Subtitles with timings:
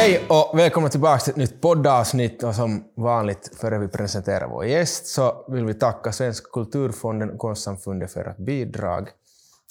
[0.00, 2.42] Hej och välkomna tillbaka till ett nytt poddavsnitt.
[2.42, 7.38] Och som vanligt, före vi presenterar vår gäst, så vill vi tacka Svenska kulturfonden och
[7.38, 9.08] Konstsamfundet för ert bidrag.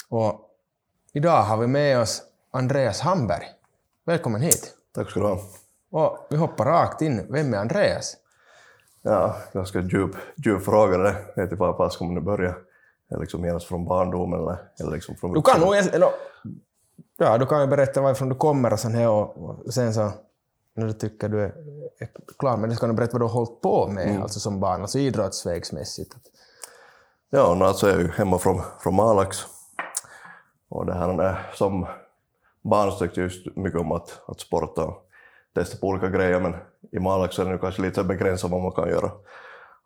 [0.09, 0.41] Och
[1.13, 2.21] idag har vi med oss
[2.51, 3.43] Andreas Hamberg.
[4.05, 4.73] Välkommen hit.
[4.95, 5.39] Tack ska du ha.
[5.91, 7.27] Och vi hoppar rakt in.
[7.29, 8.17] Vem är Andreas?
[9.01, 10.15] Ja, ganska djup,
[10.45, 11.15] djup fråga det.
[11.35, 12.55] Jag vet inte var ska man börja.
[13.09, 15.75] Är liksom genast från barndomen eller, eller liksom från Du kan nog...
[17.21, 20.11] Ja, du kan ju berätta varifrån du kommer och, sen här och, sen så
[20.75, 21.53] när du tycker du är,
[21.99, 24.21] är klar med det så kan du berätta vad du har hållit på med Mm.
[24.21, 26.15] alltså som barn, alltså idrottsvägsmässigt.
[27.29, 29.37] Ja, nu alltså är jag ju hemma från, från Malax.
[30.69, 31.87] Och det här är, som
[32.61, 35.05] barn så tyckte jag just mycket om att, att sporta och
[35.55, 36.55] testa på olika grejer, men
[36.91, 39.11] i Malax är det nu kanske lite begränsat vad man kan göra.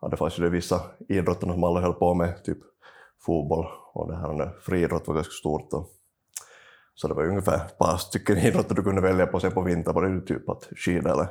[0.00, 2.58] Ja, det fanns ju det vissa idrotter som alla höll på med, typ
[3.26, 5.72] fotboll och det här friidrott var ganska stort.
[5.72, 5.90] Och,
[6.94, 9.40] så det var ungefär ett par stycken idrotter du kunde välja på.
[9.40, 11.26] Sen på vintern var det ju typ att skida eller,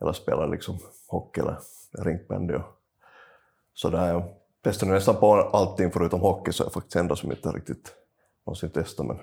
[0.00, 1.56] eller spela liksom hockey eller
[1.98, 2.54] rinkbandy.
[2.54, 2.80] och-
[3.74, 4.24] Så det här,
[4.64, 7.92] testade nästan på allting förutom hockey, så är faktiskt enda som inte riktigt
[8.46, 9.06] någonsin testat.
[9.06, 9.18] Men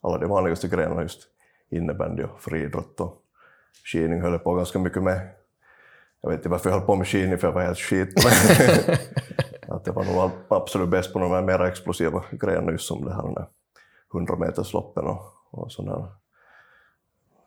[0.00, 1.20] alla de vanligaste grenarna, just
[1.70, 3.22] innebandy och friidrott och
[3.84, 5.28] skidning höll jag på ganska mycket med.
[6.20, 8.14] Jag vet inte varför jag höll på med skidning, för jag var helt skit.
[9.68, 13.14] Att jag var nog absolut bäst på de här mer explosiva grejerna, just som det
[13.14, 13.46] här
[14.12, 16.08] med 100 metersloppen och, och sådana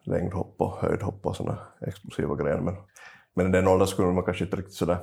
[0.03, 2.57] längdhopp och höjdhopp och sådana explosiva grejer.
[2.57, 2.75] Men,
[3.33, 4.97] men i den åldern skulle man kanske inte riktigt sådär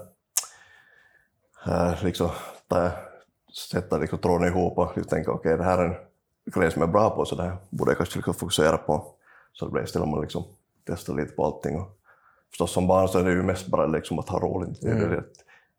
[1.67, 2.31] äh, liksom,
[2.69, 2.91] ta,
[3.71, 5.95] sätta liksom, tråden ihop och liksom tänka okej, det här är en
[6.45, 9.07] grej som jag är bra på, så det här borde jag kanske liksom fokusera på.
[9.53, 10.45] Så det blev istället man liksom
[10.87, 11.81] testar lite på allting.
[11.81, 11.99] Och
[12.51, 14.81] förstås som barn så är det ju mest bara liksom att ha roligt.
[14.81, 15.25] Det är det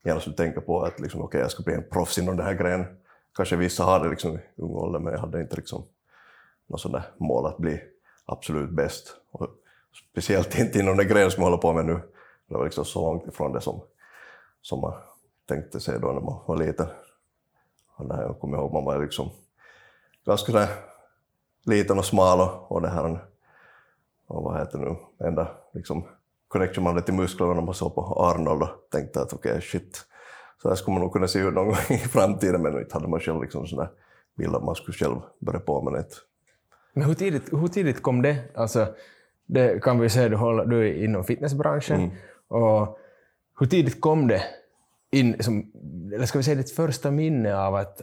[0.03, 2.53] genast du tänker på att liksom, okej, jag ska bli en proffs inom den här
[2.53, 2.85] grejen.
[3.35, 5.83] Kanske vissa hade liksom i ung ålder, men jag hade inte liksom
[6.67, 7.81] något sådant mål att bli
[8.25, 9.16] absolut bäst.
[9.31, 9.47] Och
[10.11, 11.99] speciellt inte inom den gren som jag håller på med nu.
[12.47, 13.81] Det var liksom så långt ifrån det som,
[14.61, 14.93] som man
[15.47, 16.88] tänkte sig då när man var liten.
[17.95, 19.29] Och det här, jag kommer ihåg man var liksom
[20.25, 20.67] ganska där
[21.66, 23.19] liten och smal och, och det här
[24.27, 26.03] och vad heter det nu, enda liksom
[26.47, 30.05] connection man hade till musklerna när man såg på Arnold och tänkte att okej shit,
[30.63, 33.07] så här skulle man nog kunna se ut någon gång i framtiden men inte hade
[33.07, 33.90] man själv liksom sån där
[34.38, 36.06] bild att man skulle själv börja på med det.
[36.94, 38.38] Men hur tidigt, hur tidigt kom det?
[38.56, 38.88] Alltså,
[39.46, 42.00] det kan vi säga, du, håller, du är inom fitnessbranschen.
[42.02, 42.16] Mm.
[42.47, 42.97] Och
[43.59, 44.44] hur tidigt kom det
[45.12, 45.72] in, som,
[46.13, 48.02] eller ska vi säga ditt första minne av att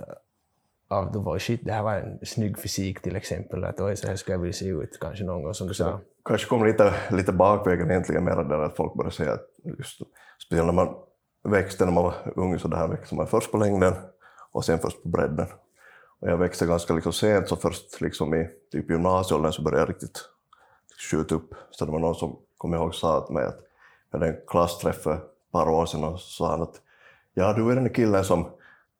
[0.88, 4.09] av, då var shit, det här var en snygg fysik till exempel, att oj, så
[4.09, 6.00] här ska jag vilja se ut kanske någon gång som du sa.
[6.25, 9.47] kanske kom lite, lite bakvägen egentligen mer där att folk började säga att
[9.78, 10.00] just,
[10.47, 10.94] speciellt när man
[11.42, 13.94] växte när man var ung så där växte man först på längden
[14.52, 15.46] och sen först på bredden.
[16.20, 19.90] Och jag växte ganska liksom sent så först liksom i typ gymnasieåldern så började jag
[19.90, 20.18] riktigt
[21.10, 21.54] skjuta upp.
[21.70, 23.60] Så det var någon som kom ihåg sa till mig att
[24.10, 26.80] jag hade en klassträff för ett par år sedan och sa han att
[27.34, 28.50] ja du är den killen som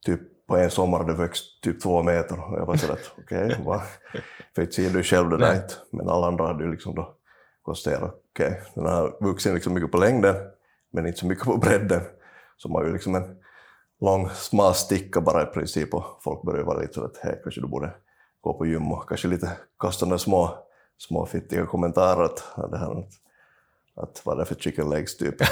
[0.07, 2.53] typ på en sommar hade växt typ två meter.
[2.53, 3.81] Och jag var sådär att okej, okay,
[4.55, 5.75] för inte ser du själv det där inte.
[5.91, 7.15] Men alla andra hade ju liksom då
[7.63, 10.37] konstaterat okej, den har vuxit liksom mycket på längden
[10.91, 12.03] men inte så mycket på bredden.
[12.63, 13.37] Så man har ju liksom en
[14.01, 17.61] lång smal sticka bara i princip och folk börjar vara lite sådär att hej, kanske
[17.61, 17.95] du borde
[18.41, 20.59] gå på gym och kanske lite kasta några små,
[20.99, 23.09] små fittiga kommentarer att det här att,
[23.95, 25.35] att vad är det för chicken legs typ.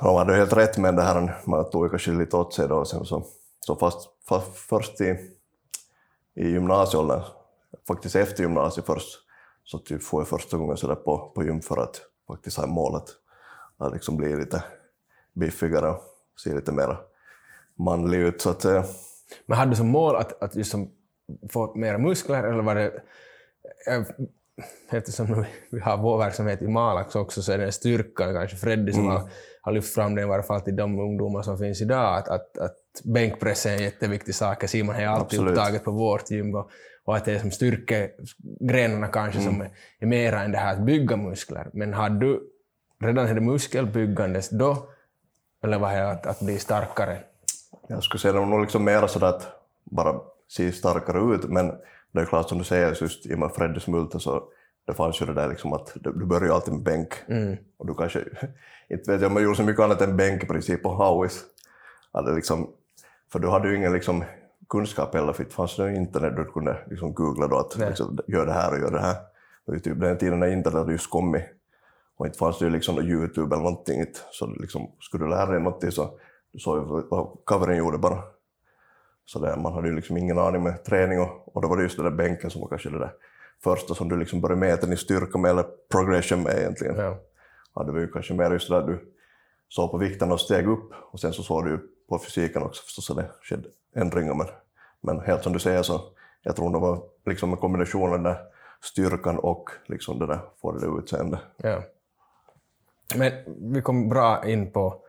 [0.00, 2.88] De hade helt rätt med det här, man tog kanske lite åt sig då och
[2.88, 3.24] sen så,
[3.60, 5.16] så fast, fast först i,
[6.36, 7.22] i gymnasieåldern,
[7.88, 9.18] faktiskt efter gymnasiet först,
[9.64, 13.04] så typ får jag första gången sådär på, på gym för att faktiskt ha målet
[13.78, 14.64] att liksom bli lite
[15.34, 16.00] biffigare och
[16.44, 16.96] se lite mer
[17.78, 18.40] manlig ut.
[18.40, 18.84] Så att, eh,
[19.46, 20.90] Men hade du som mål att, att just som
[21.50, 22.92] få mer muskler, eller var det...
[23.86, 24.06] Jag,
[24.90, 29.06] eftersom vi har vår verksamhet i Malax också, så är det styrkan kanske Freddy som
[29.06, 29.28] har,
[29.62, 32.58] har lyft fram det i varje fall till de ungdomar som finns idag, att, att,
[32.58, 34.68] att bänkpress är en jätteviktig sak.
[34.68, 35.58] Simon har alltid Absolut.
[35.58, 36.70] upptaget på vårt gym och,
[37.04, 40.86] och att det är som styrkegrenarna kanske som är, är mera än det här att
[40.86, 41.70] bygga muskler.
[41.72, 42.53] Men hade du
[43.04, 44.88] redan hade muskelbyggandes då,
[45.64, 47.18] eller var det att, att bli starkare?
[47.88, 49.46] Jag skulle säga det var nog liksom mer sådär att
[49.84, 51.72] bara se starkare ut, men
[52.12, 54.42] det är klart som du säger, just i och med Freddys multa så
[54.86, 57.14] det fanns ju det där liksom att du börjar ju alltid med bänk.
[57.76, 58.18] Och du kanske,
[58.88, 61.44] inte vet jag om jag gjorde så mycket annat än bänk i princip på Howis.
[62.12, 62.70] Det liksom,
[63.32, 64.24] för du hade ju ingen liksom
[64.68, 68.46] kunskap heller, för det fanns det internet du kunde liksom googla då att liksom, gör
[68.46, 69.16] det här och gör det här.
[69.66, 71.42] Det ju typ den tiden när internet hade just kommit.
[72.16, 74.00] Och inte fanns det ju liksom Youtube eller någonting.
[74.00, 74.20] inte.
[74.30, 76.18] Så liksom, skulle du lära dig någonting så
[76.52, 78.22] du såg vad coveren gjorde bara.
[79.24, 81.82] Så där, man hade ju liksom ingen aning med träning och, och då var det
[81.82, 83.12] just den där bänken som var kanske det där
[83.64, 86.96] första som du liksom börjar mäta din styrka med eller progression med egentligen.
[86.96, 87.18] Ja.
[87.74, 89.12] Ja, det var ju kanske mer just det där du
[89.68, 91.78] såg på vikten och steg upp och sen så såg du ju
[92.08, 94.34] på fysiken också förstås att det skedde ändringar.
[94.34, 94.46] Men,
[95.00, 96.00] men helt som du säger så
[96.42, 98.38] jag tror det var liksom en kombination av den där
[98.82, 101.40] styrkan och liksom det där, få det där utseendet.
[101.56, 101.82] Ja.
[103.16, 103.32] Men
[103.72, 105.02] vi kom bra in på,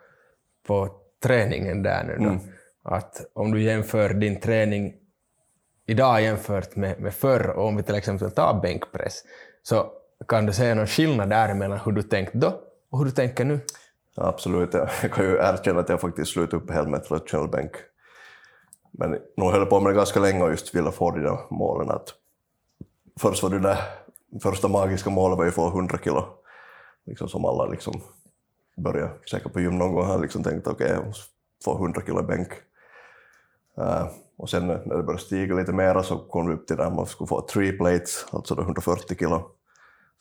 [0.67, 0.89] på
[1.23, 2.39] träningen där nu då.
[2.83, 4.93] Att om du jämför din träning
[5.85, 9.23] idag jämfört med, med förr, och om vi till exempel tar bänkpress,
[9.63, 9.91] så
[10.27, 13.45] kan du säga någon skillnad där mellan hur du tänkte då och hur du tänker
[13.45, 13.59] nu?
[14.17, 17.71] Absolut, jag kan ju erkänna att jag faktiskt slutade upp helt med traditionell bänk.
[18.91, 21.37] Men nog höll jag på med det ganska länge och just ville få de där
[21.49, 21.89] målen.
[21.89, 22.13] Att
[23.19, 23.77] först var det där
[24.41, 26.25] första magiska målet var ju att få 100 kilo,
[27.05, 28.01] liksom som alla liksom
[28.77, 31.31] började säkert på gym någon gång har liksom tänkt okej, jag måste
[31.63, 32.51] få 100 kilo i bänk.
[33.77, 34.07] Uh,
[34.37, 37.05] och sen när det började stiga lite mera så kom vi upp till där man
[37.05, 39.51] skulle få three plates, alltså då 140 kilo.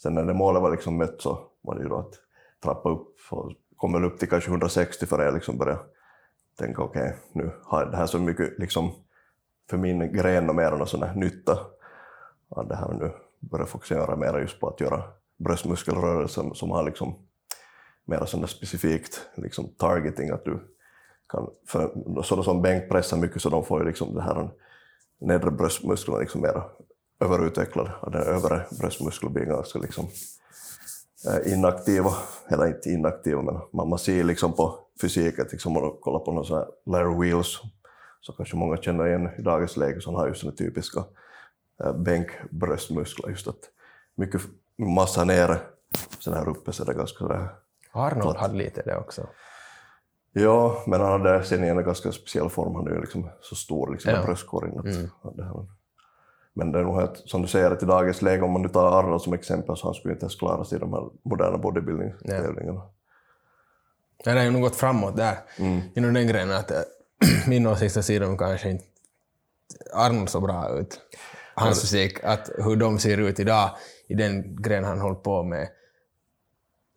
[0.03, 2.15] Sen när det målet var liksom mött så var det ju då att
[2.63, 5.81] trappa upp och kom väl upp till kanske 160 för jag liksom började
[6.59, 8.93] tänka okej, nu har jag det här så mycket liksom
[9.71, 11.59] för min gren och mer än sån här nytta.
[12.49, 15.03] Att det här nu börjar fokusera mer just på att göra
[15.45, 17.15] bröstmuskelrörelsen som har liksom
[18.05, 20.59] mer sådana specifikt liksom targeting att du
[21.29, 21.93] kan, för
[22.23, 24.51] sådana som bänkpressar mycket så de får ju liksom det här
[25.21, 26.63] nedre bröstmusklerna liksom mer
[27.21, 27.91] överutvecklade.
[28.03, 30.09] Den övre bröstmuskeln blir ganska alltså liksom
[31.27, 32.13] eh, inaktiva,
[32.49, 36.33] eller inte inaktiva men man, man ser liksom på fysiken, liksom om man kollar på
[36.33, 37.61] någon sån här Larry Wheels
[38.21, 41.05] så kanske många känner igen i dagens läge som har just den typiska
[41.85, 43.71] eh, bänkbröstmuskler, just att
[44.15, 44.41] mycket
[44.79, 45.59] massa nere,
[46.25, 47.49] sen här uppe så är det ganska sådär
[47.93, 49.27] Arnold hade lite det också.
[50.33, 53.55] Ja, men han hade sen i en ganska speciell form, han är ju liksom så
[53.55, 54.23] stor liksom, Ja.
[54.23, 54.87] bröstkorgen.
[55.23, 55.67] Här,
[56.55, 58.69] men det är nog helt, som du säger, att i dagens läge, om man nu
[58.69, 61.59] tar Arnold som exempel, så han skulle inte ens klara sig i de här moderna
[61.59, 62.83] bodybuilding-tävlingarna.
[64.25, 65.37] Ja, det har ju nog gått framåt där,
[65.95, 66.57] inom den grenen.
[66.57, 66.73] Att,
[67.49, 68.85] min åsikt är att de kanske inte...
[69.95, 71.01] Arnold så bra ut.
[71.55, 73.71] Hans fysik, att hur de ser ut idag
[74.09, 75.69] i den gren han håller på med.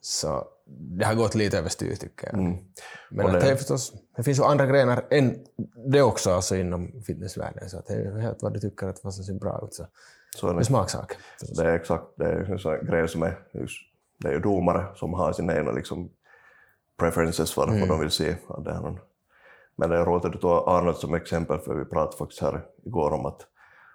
[0.01, 2.36] Så det har gått lite överstyr tycker jag.
[2.38, 2.45] Men
[3.12, 3.25] Mm.
[3.25, 5.45] Att det- det, är förstås, det finns ju andra grenar än
[5.92, 7.69] det också alltså inom fitnessvärlden.
[7.69, 9.74] Så att det är helt vad du tycker att vad som ser bra ut.
[9.74, 9.86] Så
[10.36, 11.18] Så är det är det, smaksak.
[11.57, 13.77] det är exakt, det är en grej som är just,
[14.19, 16.09] det är ju domare som har sina egna liksom,
[17.00, 18.36] preferences för vad de vill se.
[18.48, 19.00] av det här.
[19.75, 22.65] Men det är roligt att du tar Arnold som exempel, för vi pratade faktiskt här
[22.86, 23.42] igår om att,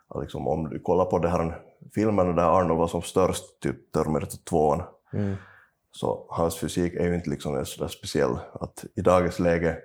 [0.09, 1.63] att liksom, om du kollar på det här
[1.95, 4.83] filmen där Arnold var som störst, typ Terminator 2,
[5.15, 5.35] Mm.
[5.91, 8.39] så hans fysik är ju inte liksom så speciell.
[8.53, 9.79] Att i dagens läge,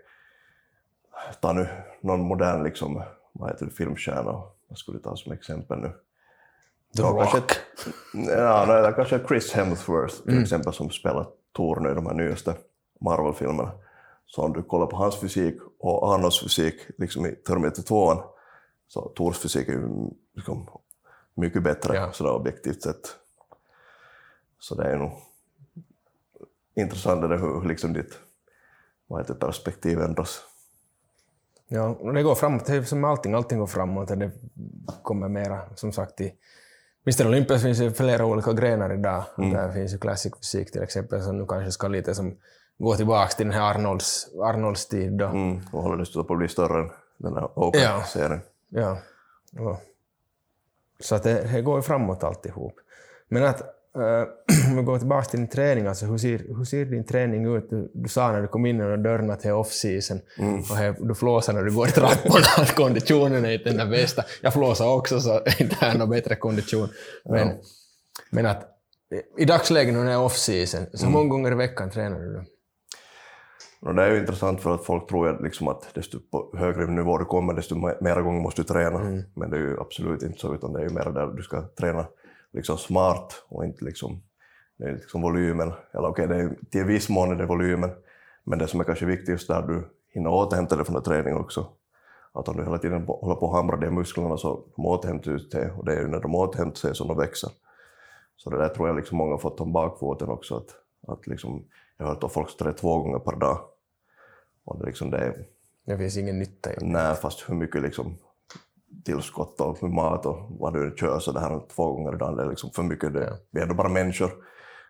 [1.42, 1.68] ta nu
[2.02, 3.04] någon modern liksom,
[3.34, 5.88] vad heter det, filmstjärna, vad skulle du ta som exempel nu?
[5.88, 7.20] The Ja, Rock.
[7.32, 7.42] kanske,
[8.32, 12.56] ja, nej, kanske Chris Hemsworth till exempel som spelar Thor nu i de här nyaste
[13.02, 13.72] Marvel-filmerna.
[14.26, 18.14] Så om du kollar på hans fysik och Arnolds fysik liksom i Terminator 2,
[18.88, 19.88] så Thors fysik är ju
[20.36, 20.68] liksom
[21.38, 22.12] mycket bättre Ja.
[22.12, 23.16] sådär objektivt sett.
[24.60, 25.12] Så det är nog
[26.76, 28.20] intressant det där hur liksom ditt
[29.08, 30.42] vad heter, det, perspektiv ändras.
[31.68, 32.66] Ja, och det går framåt.
[32.66, 34.32] Det är som allting, allting går framåt det
[35.02, 36.34] kommer mera, som sagt, i
[37.06, 39.24] Mr Olympus finns ju flera olika grenar idag.
[39.38, 42.38] Där finns ju classic fysik till exempel, som nu kanske ska lite som
[42.78, 45.26] gå tillbaka till den här Arnolds, Arnolds tid då.
[45.26, 47.50] Mm, och håller dessutom på att bli större än den här.
[47.56, 48.42] Open-serien.
[48.70, 48.98] Ja.
[49.52, 49.82] ja.
[51.00, 52.74] Så att det, det går framåt alltihop.
[53.30, 56.86] Men att, eh, om vi går tillbaka till din träning, alltså hur ser, hur ser
[56.86, 57.70] din träning ut?
[57.70, 60.22] Du, du sa när du kom in genom dörren att det är off-season
[60.70, 64.24] och här, du flåsar när du går i trapporna, att konditionen är inte den bästa.
[64.42, 66.90] Jag flåsar också så inte har jag någon bättre kondition.
[67.26, 67.52] Men,
[68.30, 68.74] men att
[69.38, 72.44] i dagsläget när det är off-season, så hur många gånger i veckan tränar du?
[73.80, 76.88] Och det är ju intressant för att folk tror ju liksom att desto på högre
[76.88, 79.00] nivå du kommer, desto me- mera gånger måste du träna.
[79.34, 81.62] Men det är ju absolut inte så, utan det är ju mer där du ska
[81.62, 82.06] träna
[82.54, 84.22] liksom smart och inte liksom,
[84.78, 85.72] det är liksom volymen.
[85.92, 87.90] Eller okej, det är, till viss mån är det volymen,
[88.44, 91.68] men det som är kanske viktigast är att du hinner återhämta dig från träningen också.
[92.34, 95.72] Att om du hela tiden håller på att hamra de musklerna så de återhämtar sig
[95.72, 97.50] och det är ju när de återhämtar sig som de växer.
[98.36, 100.58] Så det där tror jag liksom många har fått om bakfoten också.
[100.58, 100.76] Att,
[101.08, 101.66] att liksom,
[101.98, 103.60] jag har hört att folk tränar två gånger per dag.
[104.66, 105.46] Och det, liksom, det är,
[105.86, 106.86] Det finns ingen nytta i det.
[106.86, 108.18] nej, fast hur mycket liksom,
[109.06, 112.36] tillskott och med mat och vad du kör så det här två gånger i dagen,
[112.36, 113.14] det är liksom för mycket.
[113.14, 113.38] Det, Ja.
[113.52, 114.28] Vi är ändå bara människor.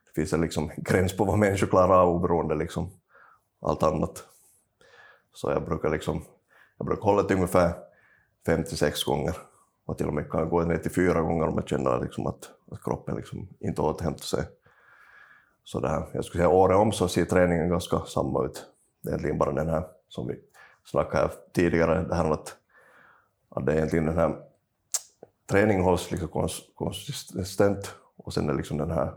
[0.05, 2.89] Det finns en liksom, gräns på vad människor klarar av oberoende liksom,
[3.61, 4.23] allt annat.
[5.33, 6.23] Så jag brukar, liksom,
[6.77, 7.73] jag brukar hålla till ungefär
[8.45, 9.35] fem till sex gånger.
[9.87, 12.49] man till och med kan gå ner till fyra gånger om man känner liksom att,
[12.71, 14.43] att kroppen liksom inte återhämtar sig.
[15.67, 18.65] Så det här, jag skulle säga året om så ser träningen ganska samma ut.
[19.01, 20.35] Det är egentligen bara den här som vi
[20.85, 22.55] snackade här tidigare, det här att,
[23.49, 24.35] att det är egentligen den här
[25.49, 29.13] träningen hålls liksom konsistent och sen är liksom den här,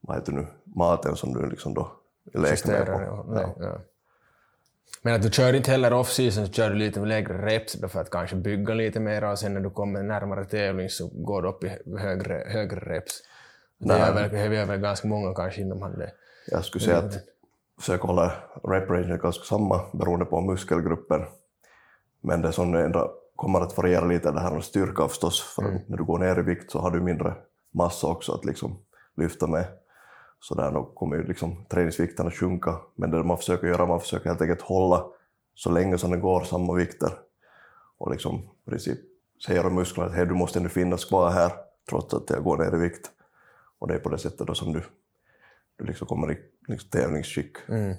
[0.00, 1.92] vad heter nu, maten som du liksom då
[2.34, 3.24] leker med på.
[3.34, 3.54] Ja.
[3.60, 3.78] Ja.
[5.02, 8.10] Men att du kör inte heller off-season så kör du lite lägre reps för att
[8.10, 11.64] kanske bygga lite mer och sen när du kommer närmare tävling så går du upp
[11.64, 13.22] i högre, högre reps.
[13.78, 16.12] Det gör väl, det gör väl ganska många kanske inom han det.
[16.46, 17.14] Jag skulle säga att
[17.78, 18.32] försöka hålla
[18.64, 21.24] rep range ganska samma beroende på muskelgruppen.
[22.20, 25.62] Men det som ändå kommer att variera lite är det här med styrka förstås, för
[25.62, 25.80] mm.
[25.86, 27.34] när du går ner i vikt så har du mindre
[27.74, 28.78] massa också att liksom
[29.16, 29.64] lyfta med.
[30.40, 34.00] Så där då kommer ju liksom träningsvikten att sjunka, men det man försöker göra, man
[34.00, 35.04] försöker helt enkelt hålla
[35.54, 37.10] så länge som det går samma vikter.
[37.98, 38.34] Och liksom
[38.66, 38.98] i princip
[39.46, 41.52] säger musklerna att hey, du måste ändå finnas kvar här
[41.90, 43.10] trots att jag går ner i vikt.
[43.78, 44.82] Och det är på det sättet då som du,
[45.76, 47.56] du liksom kommer i liksom tävlingsskick.
[47.68, 47.96] Mm.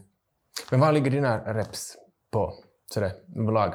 [0.71, 1.97] Men vad ligger dina reps
[2.31, 2.53] på,
[2.93, 3.73] sådär överlag?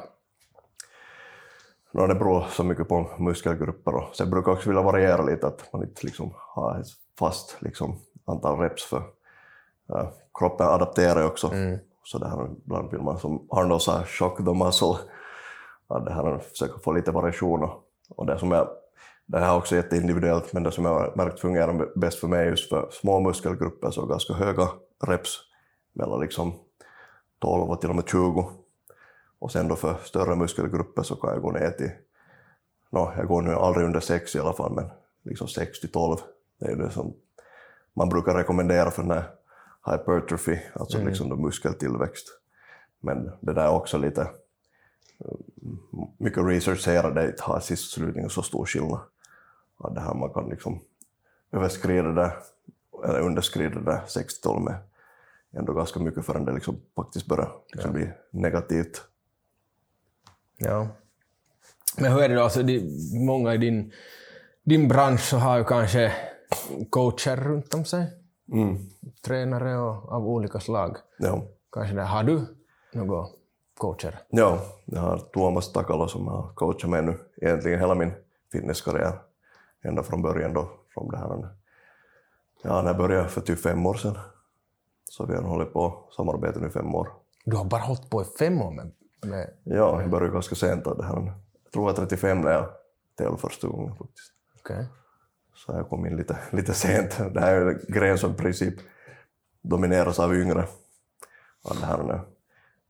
[1.91, 5.47] No, det beror så mycket på muskelgrupper och sen brukar jag också vilja variera lite,
[5.47, 6.87] att man inte liksom har ett
[7.19, 9.03] fast liksom, antal reps för
[9.87, 11.47] ja, kroppen adapterar också.
[11.53, 11.79] Mm.
[12.03, 14.97] Så det här, ibland vill man, som Arnold sa, shock the muscle.
[15.87, 18.67] Ja, det här försöka få lite variation och, och det som jag
[19.25, 22.47] det här är också jätteindividuellt, men det som jag har märkt fungerar bäst för mig
[22.47, 24.69] just för små muskelgrupper, så ganska höga
[25.07, 25.39] reps,
[25.93, 26.53] mellan liksom
[27.39, 28.51] 12 och till och med 20.
[29.39, 31.91] Och sen då för större muskelgrupper så kan jag gå ner till,
[32.89, 34.89] no, jag går nu aldrig under 6 i alla fall, men
[35.23, 36.17] liksom 6 till 12.
[36.59, 37.13] Det är det som
[37.93, 39.23] man brukar rekommendera för den här
[39.85, 41.07] hypertrophy, alltså mm.
[41.07, 42.27] liksom muskeltillväxt.
[42.99, 44.29] Men det där är också lite,
[46.17, 48.99] mycket research säger att det inte har sist slutningen så stor skillnad.
[49.83, 50.79] Att det här man kan liksom
[51.51, 52.33] överskrida det,
[53.05, 54.75] eller underskrida det 6-12 med
[55.57, 57.93] ändå ganska mycket förrän det liksom faktiskt börjar liksom ja.
[57.93, 59.01] bli negativt.
[60.57, 60.87] Ja.
[61.97, 63.91] Men hur är det då, alltså, det, många i din,
[64.63, 66.13] din bransch så har ju kanske
[66.89, 68.07] coacher runt om sig.
[68.51, 68.77] Mm.
[69.25, 70.97] Tränare och, av olika slag.
[71.17, 71.45] Ja.
[71.71, 72.03] Kanske det.
[72.03, 72.45] Har du
[72.93, 73.27] några
[73.77, 74.19] coacher?
[74.29, 78.11] Ja, jag har Tuomas Takalo som har coachat mig nu egentligen hela min
[78.51, 79.19] fitnesskarriär.
[79.83, 81.49] Ända från början då, från det här.
[82.63, 84.17] Ja, när jag började för typ fem år sedan.
[85.09, 87.09] Så vi har hållit på samarbete nu i fem år.
[87.45, 88.91] Du har bara hållit på i fem år med...
[89.21, 89.53] med...
[89.63, 90.83] Ja, jag började ganska sent.
[90.83, 91.33] Det här.
[91.63, 92.69] Jag tror jag var 35 när jag
[93.17, 94.33] tävlade första gången faktiskt.
[94.59, 94.85] Okay.
[95.55, 97.17] Så jag kom in lite, lite sent.
[97.33, 98.73] Det här är en gren som i princip
[99.61, 100.67] domineras av yngre.
[101.63, 102.21] Ja, det, här,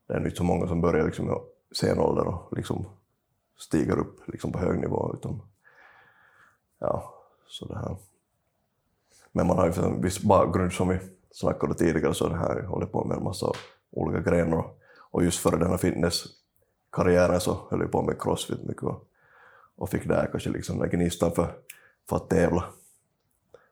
[0.08, 2.86] det är inte så många som börjar liksom i sen ålder och liksom
[3.60, 5.16] stiger upp liksom på hög nivå.
[5.18, 5.42] Utan,
[6.84, 7.14] ja,
[7.48, 7.96] så det här.
[9.32, 11.00] Men man har ju en viss bakgrund som vi
[11.32, 13.52] snackade tidigare, så det här håller på med en massa
[13.92, 14.66] olika grenar.
[15.12, 19.08] Och just före den här fitnesskarriären så höll jag på med crossfit mycket och,
[19.76, 21.48] och fick där kanske liksom den gnistan för
[22.10, 22.64] för att tävla.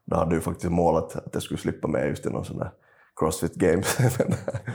[0.06, 2.72] Då hade jag faktiskt målet att jag skulle slippa med just i någon sån där
[3.16, 4.00] Crossfit Games.
[4.20, 4.74] Men eh,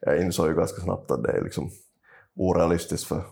[0.00, 1.70] jag insåg ju ganska snabbt att det är liksom
[2.34, 3.22] orealistiskt för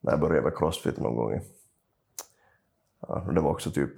[0.00, 1.40] när jag började med Crossfit någon gång.
[3.08, 3.90] Ja, det var också typ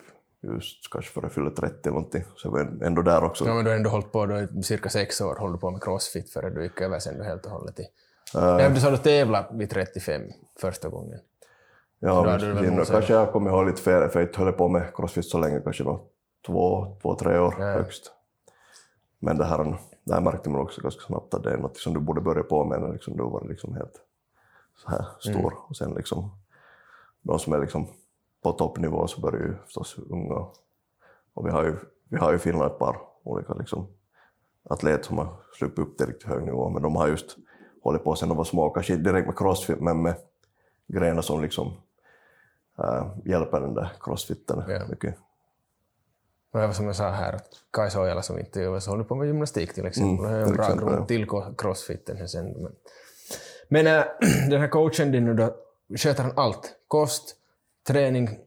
[0.43, 3.47] just kanske före jag fyllde 30 någonting, så jag var ändå där också.
[3.47, 5.83] Ja, men du har ändå hållit på, då, cirka sex år håller du på med
[5.83, 7.83] crossfit före du gick över sen du helt och hållet i...
[8.37, 10.23] Uh, du sa du tävlade vid 35
[10.61, 11.21] första gången.
[12.01, 15.39] Ja, men, kanske jag kommer ihåg lite fel, för jag höll på med crossfit så
[15.39, 16.09] länge, kanske då
[16.47, 17.65] två, två tre år ja.
[17.65, 18.13] högst.
[19.19, 21.95] Men det här, det här märkte man också ganska snabbt att det är något som
[21.95, 24.01] du borde börja på med när liksom du var liksom helt
[24.77, 25.53] så här stor.
[25.53, 25.59] Mm.
[25.69, 26.31] Och sen liksom,
[27.23, 27.87] de som är liksom
[28.43, 30.47] på toppnivå så börjar ju förstås unga.
[31.35, 31.77] Och vi har ju,
[32.09, 33.89] vi har ju Finland ett par olika liksom,
[34.71, 37.37] atleter som har sluppit upp till riktigt hög nivå, men de har just
[37.83, 40.15] hållit på sen de var små, kanske direkt med crossfit, men med
[40.87, 41.73] grenar som liksom
[42.79, 44.87] äh, hjälper den där crossfitten ja.
[44.89, 45.15] mycket.
[46.53, 49.75] Det var som jag sa här, att Kajsa Ojala som intervjuades håller på med gymnastik
[49.75, 50.27] till exempel.
[50.27, 51.27] Mm, det är en bra grund till
[51.59, 52.29] crossfiten.
[52.29, 52.45] Sen.
[52.63, 52.73] Men,
[53.69, 54.05] men äh,
[54.51, 55.55] den här coachen din, då,
[55.97, 56.75] sköter han allt?
[56.89, 57.37] Kost,
[57.89, 58.39] träning,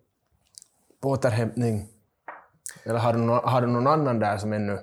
[1.01, 1.87] återhämtning?
[2.83, 4.79] Eller har du, någon, har du någon annan där som ännu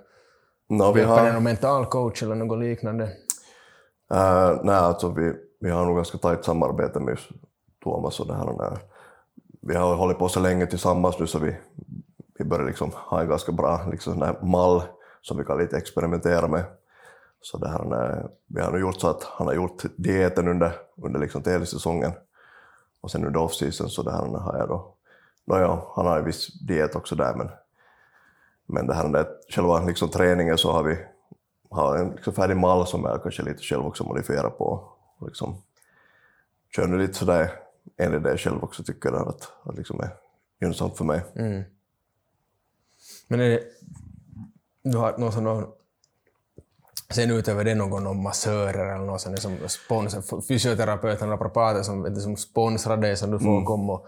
[0.69, 3.05] no, vi har en mental coach eller något liknande?
[4.15, 7.19] Uh, nej, alltså vi, vi har nog ganska tajt samarbete med
[7.85, 8.79] Tuomas och det här.
[9.61, 11.57] Vi har hållit på så länge tillsammans nu så vi,
[12.39, 14.83] vi börjar liksom ha en ganska bra liksom, mall
[15.23, 16.65] som vi kan lite experimentera med.
[17.41, 21.21] Så det här, vi har nu gjort så att han har gjort dieten under, under
[21.21, 22.13] liksom tävlingssäsongen
[23.01, 24.95] och sen under off-season så det här har jag då
[25.45, 27.51] Nåja, han har ju viss diet också där, men,
[28.67, 30.99] men det här med själva liksom, träningen så har vi
[31.71, 34.89] har en liksom, färdig mall som jag kanske lite själv också modifierar på.
[35.19, 35.63] Och liksom,
[36.77, 37.53] kör nu lite sådär
[37.97, 40.11] enligt det jag själv också tycker att, att liksom är
[40.61, 41.21] gynnsamt för mig.
[41.35, 41.63] Mm.
[43.29, 43.63] Men är det,
[44.83, 45.67] du har någon
[47.11, 52.17] Sen utöver det någon, någon massörer eller någon sån som sponsor, fysioterapeut eller naprapater som,
[52.21, 53.65] som sponsrar dig som du får mm.
[53.65, 54.07] komma och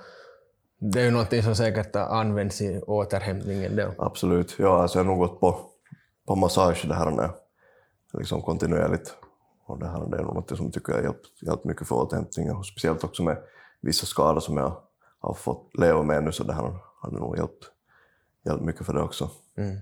[0.81, 3.77] det är ju någonting som säkert används i återhämtningen.
[3.77, 3.95] Då.
[3.99, 4.57] Absolut.
[4.59, 5.61] Ja, alltså jag har nog gått på,
[6.27, 7.31] på massage det här med,
[8.13, 9.15] liksom kontinuerligt.
[9.67, 12.57] Och det, här, det är något som jag tycker har hjälpt, hjälpt mycket för återhämtningen.
[12.57, 13.39] Och speciellt också med
[13.81, 14.77] vissa skador som jag
[15.21, 17.65] har fått leva med nu, så det här har nog hjälpt,
[18.45, 19.31] hjälpt mycket för det också.
[19.57, 19.77] Mm.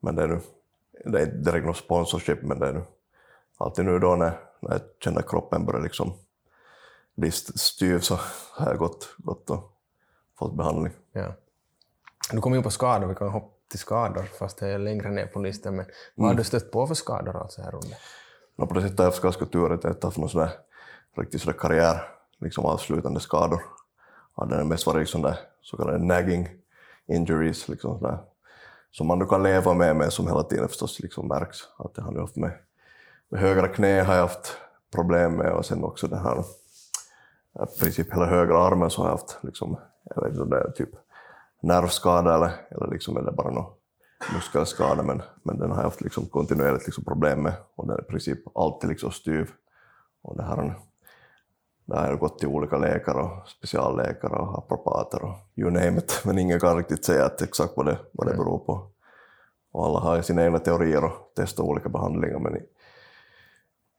[0.00, 0.40] Men det är nu,
[1.04, 2.82] det är inte direkt någon sponsorship, men det är nu
[3.56, 6.12] alltid nu då när, när jag känner kroppen börjar liksom
[7.14, 8.18] bli styv så
[8.52, 9.76] har jag gått, gått och
[10.38, 10.92] fått behandling.
[11.12, 11.34] Ja.
[12.32, 15.26] Du kom in på skador, vi kan hoppa till skador, fast det är längre ner
[15.26, 15.76] på listan.
[15.76, 16.36] Men vad har mm.
[16.36, 17.96] du stött på för skador alltså här under?
[18.56, 20.48] No, på det sättet har jag haft ganska tur att jag inte haft någon
[21.16, 23.62] riktigt sådär karriär, liksom avslutande skador.
[24.36, 26.48] Ja, det har mest varit sådana så kallade nagging
[27.06, 28.18] injuries, liksom sådär,
[28.90, 31.58] som man nu kan leva med, men som hela tiden förstås liksom märks.
[31.76, 32.52] Att jag har haft med,
[33.28, 34.56] med högra knä har jag haft
[34.94, 39.08] problem med och sen också den här, eh, i princip hela högra armen så har
[39.08, 39.76] jag haft liksom,
[40.14, 40.90] jag vet inte om det är typ
[41.62, 43.72] nervskada eller, eller liksom är det bara någon
[44.34, 48.00] muskelskada, men, men den har jag haft liksom kontinuerligt liksom problem med och den är
[48.00, 49.50] i princip alltid liksom styv.
[50.22, 50.78] Och det här,
[51.90, 56.20] där har jag gått till olika läkare och specialläkare och apropater och you name it,
[56.24, 58.86] men ingen kan riktigt säga att exakt vad det, vad det beror på.
[59.72, 62.62] Och alla har sina egna teorier och testar olika behandlingar, men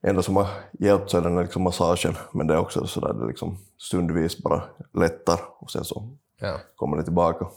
[0.03, 0.47] enda som har
[0.79, 4.43] hjälpt så är den liksom massagen, men det är också så där det liksom stundvis
[4.43, 6.57] bara lättar och sen så ja.
[6.75, 7.47] kommer det tillbaka.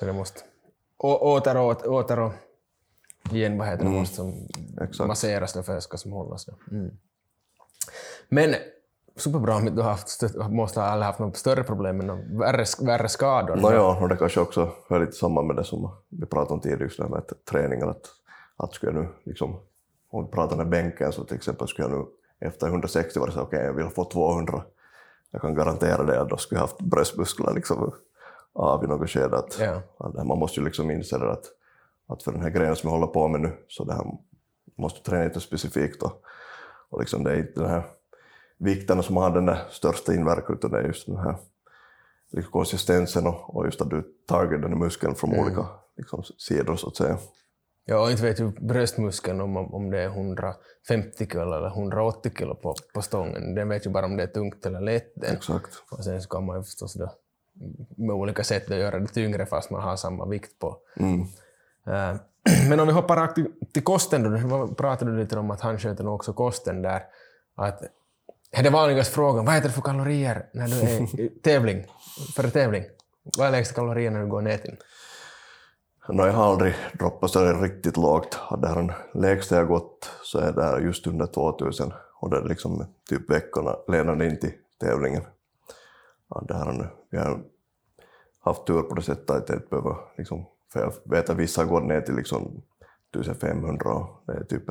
[0.00, 0.40] det måste
[0.98, 2.32] åter och åter och
[3.30, 4.00] igen, vad heter det, mm.
[4.00, 4.16] måste
[4.92, 6.46] som masseras för att det ska som hållas.
[6.70, 6.90] Mm.
[8.28, 8.54] Men
[9.16, 13.56] superbra om du har haft, måste ha haft något större problem med värre, värre skador.
[13.56, 16.60] No, ja, och det kanske också hör lite samman med det som vi pratade om
[16.60, 18.06] tidigare, just det med träningen, att,
[18.56, 19.60] att skulle jag nu liksom
[20.10, 22.04] om vi pratar med bänken så till exempel skulle jag nu
[22.48, 24.62] efter 160 vara så okej, okay, jag vill få 200.
[25.30, 27.92] Jag kan garantera det att då skulle jag haft bröstmuskler liksom
[28.52, 29.36] av i något skede.
[29.36, 29.80] Att, yeah.
[29.98, 31.44] att man måste ju liksom inse det att,
[32.06, 34.04] att för den här grejen som jag håller på med nu så det här
[34.76, 36.22] måste träna lite specifikt och,
[36.90, 37.82] och liksom det är inte den här
[38.58, 41.36] vikten som har den största inverkan utan det är just den här
[42.32, 45.44] liksom konsistensen och, och just att du targetar den muskeln från mm.
[45.44, 45.66] olika
[45.96, 47.18] liksom, sidor så att säga.
[47.84, 52.54] Ja, och inte vet ju bröstmuskeln om, om det är 150 kilo eller 180 kilo
[52.54, 53.54] på, på stången.
[53.54, 55.24] Den vet ju bara om det är tungt eller lätt.
[55.24, 55.82] Exakt.
[55.90, 57.12] Och sen så kan man ju förstås då
[57.96, 60.78] med olika sätt att göra det tyngre fast man har samma vikt på.
[60.96, 61.20] Mm.
[61.20, 62.16] Uh,
[62.68, 65.78] men om vi hoppar rakt till, till kosten då, pratade du lite om att han
[65.78, 67.02] sköter nog också kosten där.
[67.56, 67.82] Att,
[68.58, 71.86] är det vanligaste frågan, vad äter du för kalorier när du är i tävling,
[72.36, 72.84] före tävling?
[73.38, 74.76] Vad är lägsta kalorier när du går ner till?
[76.08, 78.38] No, jag har aldrig droppat så riktigt lågt.
[78.62, 82.86] Det här lägsta jag gått så är det just under 2000 och det är liksom
[83.08, 85.22] typ veckorna ledande in till tävlingen.
[86.28, 87.40] Ja, det här, vi har
[88.40, 91.64] haft tur på det sättet att jag inte behöver, liksom, för jag vet att vissa
[91.64, 92.62] går ner till liksom
[93.20, 94.70] 1500 och det är typ,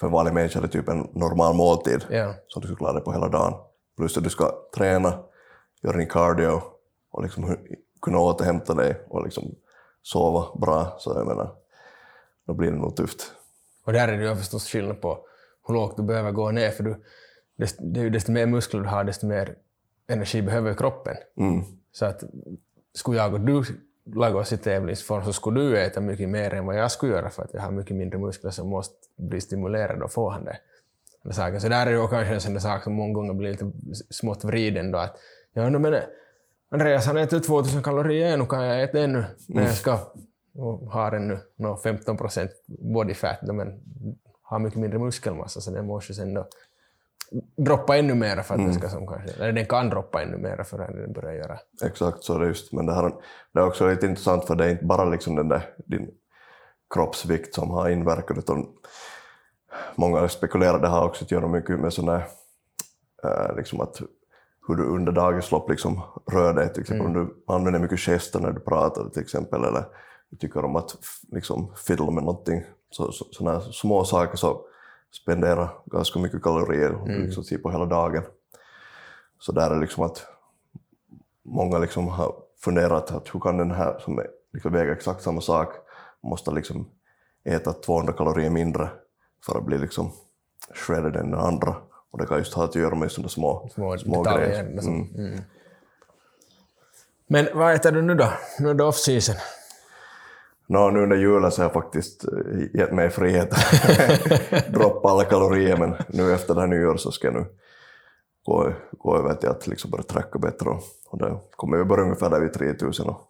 [0.00, 2.34] för en vanlig människa är det typ en normal måltid yeah.
[2.48, 3.54] som du ska klara dig på hela dagen.
[3.96, 5.18] Plus att du ska träna,
[5.82, 6.62] göra din cardio
[7.10, 7.56] och liksom
[8.02, 9.54] kunna återhämta dig och liksom
[10.02, 11.54] sova bra, så jag menar,
[12.46, 13.32] då blir det nog tufft.
[13.84, 15.26] Och där är det ju förstås skillnad på
[15.66, 19.26] hur lågt du behöver gå ner, för du, ju desto mer muskler du har, desto
[19.26, 19.54] mer
[20.08, 21.16] energi behöver kroppen.
[21.36, 21.64] Mm.
[21.92, 22.24] Så att
[22.94, 23.64] skulle jag och du
[24.04, 27.30] laga oss i tävlingsform så skulle du äta mycket mer än vad jag skulle göra
[27.30, 30.58] för att jag har mycket mindre muskler som måste bli stimulerade och få han det.
[31.34, 33.72] Så där är det kanske en sån sak som många gånger blir lite
[34.10, 35.16] smått vriden då att
[35.52, 35.96] ja, men
[36.70, 39.24] Andreas han äter 2000 kalorier, nu kan jag äta ännu.
[39.46, 39.98] När jag ska
[40.54, 43.80] och har ännu no, 15 procent body fat, men
[44.42, 46.48] har mycket mindre muskelmassa så den måste sen då
[47.56, 48.64] droppa ännu mer för att mm.
[48.64, 51.58] den ska som kanske, eller den kan droppa ännu mer för att den börjar göra.
[51.84, 53.12] Exakt så är det just, men det, här,
[53.52, 56.10] det är också lite intressant för det är inte bara liksom den där din
[56.94, 58.66] kroppsvikt som har inverkat utan
[59.94, 62.22] många spekulerar det har också att göra mycket med sådana
[63.24, 64.00] äh, liksom att
[64.68, 66.00] hur du under dagens lopp liksom
[66.32, 67.20] rör dig, till exempel mm.
[67.20, 69.84] om du använder mycket gester när du pratar till exempel, eller
[70.30, 70.96] du tycker om att
[71.32, 74.60] liksom fiddla med någonting, så, så, sådana små saker så
[75.12, 77.22] spenderar ganska mycket kalorier mm.
[77.22, 78.22] liksom på hela dagen.
[79.38, 80.26] Så där är liksom att
[81.44, 85.74] många liksom har funderat att hur kan den här som liksom väger exakt samma sak
[86.22, 86.90] måste liksom
[87.44, 88.88] äta 200 kalorier mindre
[89.46, 90.12] för att bli liksom
[90.74, 91.76] shredded än den andra.
[92.10, 94.48] Och det kan just ha att göra med sådana små, Små små detaljer.
[94.48, 94.60] grejer.
[94.60, 95.14] Mm.
[95.16, 95.40] Mm.
[97.26, 98.32] Men vad äter du nu då?
[98.58, 99.36] Nu är det off-season.
[100.70, 103.50] Nå, nu under julen så har jag faktiskt eh, gett mig frihet
[104.72, 107.46] droppa alla kalorier, men nu efter det här nyår så ska jag nu
[108.44, 112.04] gå, gå över till att liksom börja tracka bättre och, och det kommer vi börja
[112.04, 113.20] ungefär där vid 3000 och,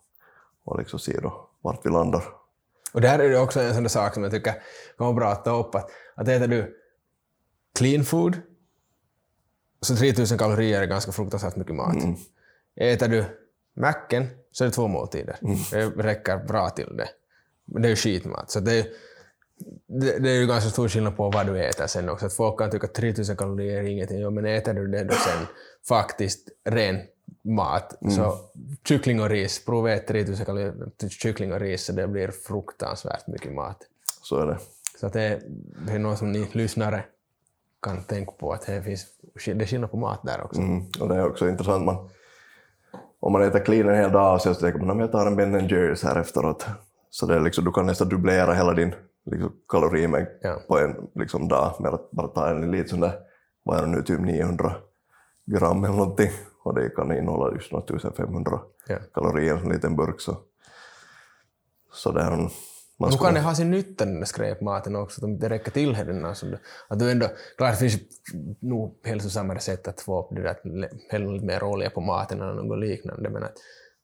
[0.64, 2.24] och liksom se då vart vi landar.
[2.92, 4.54] Och där är det också en sån där sak som jag tycker
[4.96, 6.76] vara bra att ta upp, att, att äter du
[7.78, 8.36] clean food,
[9.80, 11.96] så 3000 kalorier är ganska fruktansvärt mycket mat.
[12.76, 13.24] Äter du
[13.76, 15.36] macken så är det två måltider.
[15.70, 17.08] Det räcker bra till det.
[17.70, 18.50] Det är ju skitmat.
[18.50, 18.86] Så det
[19.86, 22.26] det, det är ju ganska stor skillnad på vad du äter sen också.
[22.26, 25.14] Att folk kan tycka att 3000 kalorier är ingenting, ja, men äter du det då
[25.14, 25.46] sen
[25.88, 27.00] faktiskt ren
[27.42, 28.38] mat, så
[28.84, 30.74] kyckling och ris, prova ät 3000 kalorier
[31.08, 33.76] kyckling och ris så det blir fruktansvärt mycket mat.
[34.22, 34.58] Så är det.
[35.00, 35.40] Så att det,
[35.86, 37.04] det är något som ni lyssnare
[37.82, 39.06] kan tänka på, att det finns
[39.44, 40.60] det är skillnad på mat där också.
[40.60, 40.86] Mm.
[41.00, 42.10] Och det är också intressant, man,
[43.20, 45.68] om man äter clean en hel dag så tänker man att jag tar en Ben
[45.68, 46.66] Jerrys här efteråt.
[47.10, 48.94] Så det är liksom, du kan nästan dubblera hela din
[49.30, 50.60] liksom, kalorimängd Ja.
[50.68, 53.12] på en liksom, dag med att bara ta en liten sån där,
[53.62, 54.74] vad är det nu, typ 900
[55.46, 56.30] gram eller någonting.
[56.62, 58.96] Och det kan innehålla just något 1500 Ja.
[59.14, 60.20] kalorier en liten burk.
[60.20, 60.36] Så,
[61.92, 62.48] så det är en,
[62.98, 65.96] man skulle- kan det ha sin nytta den där skräpmaten också, att det räcker till
[66.24, 66.46] alltså,
[66.88, 68.00] att du ändå, klart det finns
[68.60, 70.56] nog hälsosammare sätt att få upp det där,
[71.10, 73.52] hälla lite mer olja på maten eller något liknande, men att,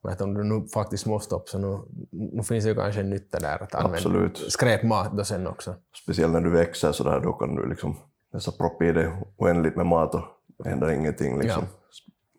[0.07, 1.79] men att om du nu faktiskt måste upp så nu,
[2.11, 4.53] nu finns det ju kanske en nytta där att använda Absolut.
[4.53, 5.75] skräpmat då sen också.
[6.03, 7.97] Speciellt när du växer så där, då kan du liksom
[8.33, 10.23] nästan proppa i dig oändligt med mat och
[10.59, 11.39] det händer ingenting.
[11.39, 11.65] Liksom.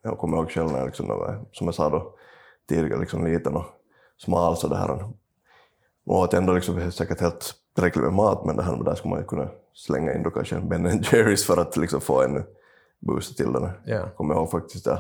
[0.04, 1.08] Jag kommer ihåg själv när jag, liksom,
[1.52, 2.18] som jag sa då,
[2.70, 3.66] tidigare, liksom liten och
[4.18, 5.14] smal så det här.
[6.06, 9.20] Och att ändå liksom, säkert helt tillräckligt med mat, men det här där skulle man
[9.20, 12.44] ju kunna slänga in då kanske en Ben Jerrys för att liksom få ännu
[13.00, 13.70] boosta till den.
[13.86, 14.10] Ja.
[14.10, 15.00] Kommer ihåg faktiskt det.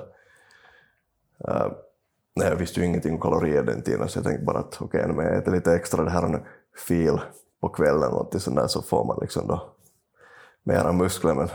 [1.48, 1.72] Uh,
[2.38, 5.06] nej, jag visste ju ingenting om kalorier den tiden, så jag tänkte bara att okej,
[5.12, 6.44] okay, jag äter lite extra det här nu,
[6.88, 7.20] fil
[7.62, 9.74] på kvällen och sånt där så får man liksom då
[10.64, 11.48] mera muskler, men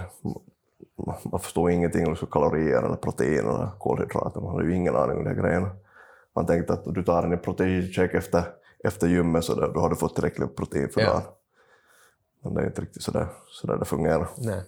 [1.24, 5.24] man förstår ingenting om kalorier eller protein eller kolhydrater, man har ju ingen aning om
[5.24, 5.70] de här grejerna.
[6.34, 8.44] Man tänkte att du tar en proteincheck efter,
[8.84, 11.06] efter gymmet så där, då har du fått tillräckligt med protein för Ja.
[11.12, 11.22] dagen.
[12.44, 14.28] Men det är inte riktigt sådär, sådär det fungerar.
[14.38, 14.62] Nej.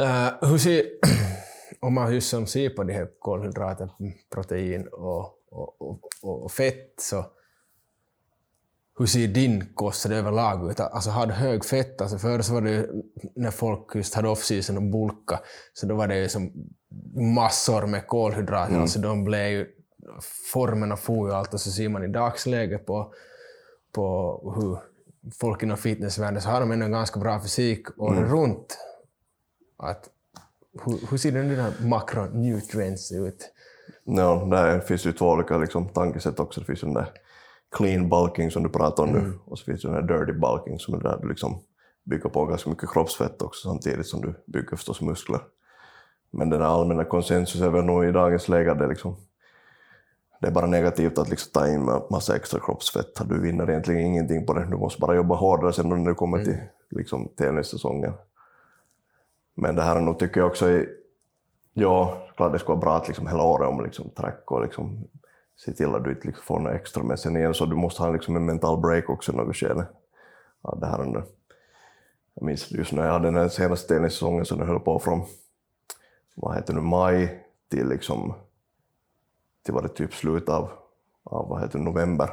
[0.00, 0.82] Uh, hur ser,
[1.80, 3.90] om man som ser på de här kolhydrater,
[4.30, 7.24] protein och, och, och, och, och fett, så
[8.98, 10.80] hur ser din kost överlag ut?
[10.80, 12.00] Alltså har du hög fett?
[12.00, 13.02] Alltså förr så var det ju,
[13.34, 15.40] när folk just hade off-season och bulka,
[15.72, 16.52] så då var det ju som
[17.34, 18.80] massor med kolhydrater.
[18.80, 19.66] Alltså de blev ju,
[20.52, 23.14] formerna for ju allt och så ser man i dagsläget på,
[23.92, 24.78] på hur
[25.40, 28.78] folk inom fitnessvärlden så har de ändå en ganska bra fysik året runt.
[29.76, 30.08] Att,
[30.84, 33.52] hur, hur ser dina makronutrients ut?
[34.04, 36.60] Ja, där finns ju två olika liksom, tankesätt också.
[36.60, 37.08] Det finns ju den där
[37.76, 40.78] clean bulking som du pratar om nu och så finns det den där dirty bulking
[40.78, 41.60] som är där du liksom
[42.04, 45.40] bygger på ganska mycket kroppsfett också samtidigt som du bygger förstås muskler.
[46.32, 49.16] Men den allmänna konsensus är väl nog i dagens läge det, är liksom,
[50.40, 53.28] det är bara negativt att liksom ta in ma- massa extra kroppsfett.
[53.28, 54.64] Du vinner egentligen ingenting på det.
[54.70, 56.58] Du måste bara jobba hårdare sen när du kommer till
[56.90, 58.12] liksom, tennissäsongen.
[59.54, 60.88] Men det här är nog, tycker jag också, är,
[61.72, 65.08] ja, klart det skulle vara bra att liksom hela året om liksom track och liksom
[65.56, 67.02] se till att du inte liksom får något extra.
[67.02, 69.86] Men sen igen så du måste ha liksom en mental break också i något skede.
[70.62, 71.24] Ja, det här är det.
[72.34, 75.22] Jag minns just när jag hade den senaste tennissäsongen så den höll på från,
[76.34, 78.34] vad heter nu, maj till liksom,
[79.64, 80.70] till var det typ slut av,
[81.24, 82.30] av vad heter november.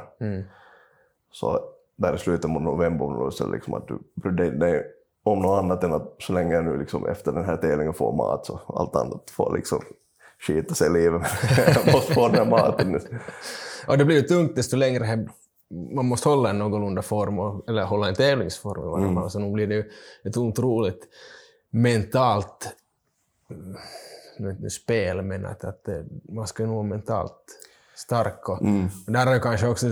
[1.30, 1.60] Så
[1.96, 4.92] där i slutet av november så liksom att du bryr dig dig
[5.32, 8.12] om något annat än att så länge jag nu liksom efter den här tävlingen får
[8.16, 9.82] mat så allt annat får liksom
[10.46, 11.22] skita sig i livet.
[11.74, 13.00] jag måste få den här maten nu.
[13.86, 15.28] Och det blir ju tungt desto längre
[15.94, 19.74] man måste hålla en någorlunda form, eller hålla en tävlingsform fall, så nu blir det
[19.74, 19.90] ju
[20.24, 21.08] ett otroligt
[21.70, 22.68] mentalt
[24.38, 27.42] mm, spel, men att, att det- man ska nog vara mentalt
[27.94, 28.48] stark.
[28.48, 28.58] Och,
[29.06, 29.86] och där har ju kanske också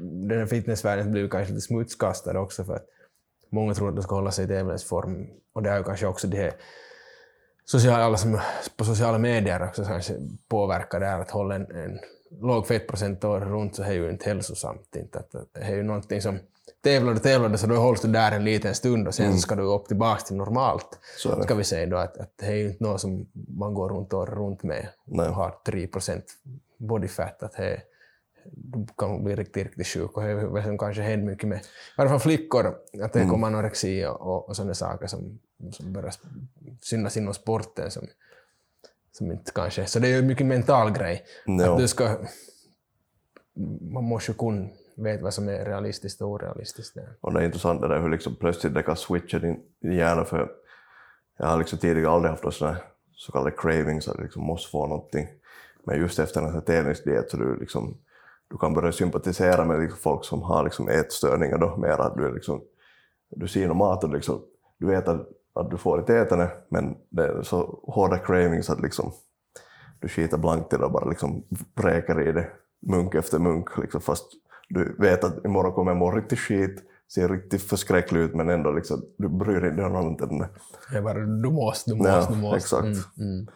[0.00, 2.86] den här fitnessvärlden blivit kanske lite smutskastad också för att
[3.54, 6.26] många tror att de ska hålla sig i tävlingsform och det har ju kanske också
[6.26, 6.52] det här
[7.64, 8.40] sociala, alla som
[8.76, 10.14] på sociala medier också kanske
[10.48, 11.98] påverkar det här att hålla en, en
[12.40, 14.96] låg fettprocent året runt så är ju inte hälsosamt.
[14.96, 15.18] Inte.
[15.18, 16.38] Att, det är ju någonting som
[16.84, 19.38] tävlar du tävlar du så då hålls du där en liten stund och sen mm.
[19.38, 20.98] ska du upp tillbaka till normalt.
[21.18, 23.26] Så ska vi säga då att, att det är ju inte något som
[23.58, 25.28] man går runt året runt med Nej.
[25.28, 26.24] och har 3 procent
[26.78, 27.42] body fat.
[27.42, 27.93] Att det, du
[28.98, 31.62] kan bli riktigt, riktigt sjuk och det har kanske hänt mycket med, i
[31.96, 32.66] alla fall flickor,
[33.02, 33.30] att det mm.
[33.30, 35.38] kommer anorexi och, och sådana saker som,
[35.72, 36.12] som börjar
[36.80, 38.06] synas inom sporten som,
[39.12, 39.86] som inte kanske...
[39.86, 41.24] Så det är ju mycket mental grej.
[41.46, 41.62] No.
[41.62, 42.16] Att du ska,
[43.80, 46.96] man måste ju kunna veta vad som är realistiskt och orealistiskt.
[47.20, 50.50] Och det är intressant det där hur liksom plötsligt det kan switcha din, hjärna för
[51.38, 52.76] jag har liksom tidigare aldrig haft sådana
[53.16, 55.28] så kallade cravings, att liksom måste få någonting.
[55.84, 57.98] Men just efter en tävlingsdiet så du liksom
[58.50, 62.34] du kan börja sympatisera med liksom folk som har liksom ätstörningar då, mer att du,
[62.34, 62.60] liksom,
[63.30, 64.42] du ser någon mat och liksom,
[64.78, 68.80] du vet att, att du får ett ätande men det är så hårda cravings att
[68.80, 69.12] liksom,
[70.00, 72.48] du skiter blankt i det och bara liksom vräker i det
[72.86, 74.26] munk efter munk liksom, fast
[74.68, 76.82] du vet att imorgon kommer jag må riktigt skit,
[77.14, 80.38] ser riktigt förskräcklig ut men ändå liksom, du bryr dig inte om någonting.
[80.90, 82.56] Det är bara du måste, du måste, ja, du måste.
[82.56, 82.84] Exakt.
[82.84, 83.46] Mm, mm.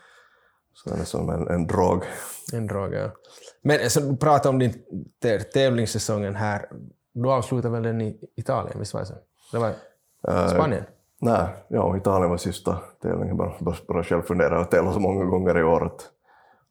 [0.84, 2.04] Så det är som en, en drog.
[2.52, 3.10] En drog, ja.
[3.62, 4.74] Men alltså, du pratade om din
[5.52, 6.68] tävlingssäsongen här.
[7.14, 9.14] Du avslutade väl den i Italien, visst var det så?
[9.52, 9.68] Det var
[10.28, 10.84] uh, Spanien?
[11.20, 13.36] Nej, ja, Italien var sista tävlingen.
[13.36, 14.50] Bara, bara, bara själv fundera.
[14.50, 16.06] Jag har tävlat så många gånger i år att,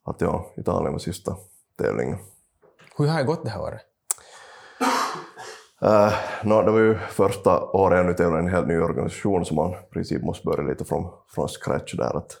[0.04, 1.36] att ja, Italien var sista
[1.78, 2.18] tävlingen.
[2.98, 3.80] Hur har det gått det här året?
[5.82, 6.12] Uh,
[6.44, 9.54] no, det var ju första året jag nu tävlade i en helt ny organisation så
[9.54, 12.16] man i princip måste börja lite från, från scratch där.
[12.16, 12.36] Att,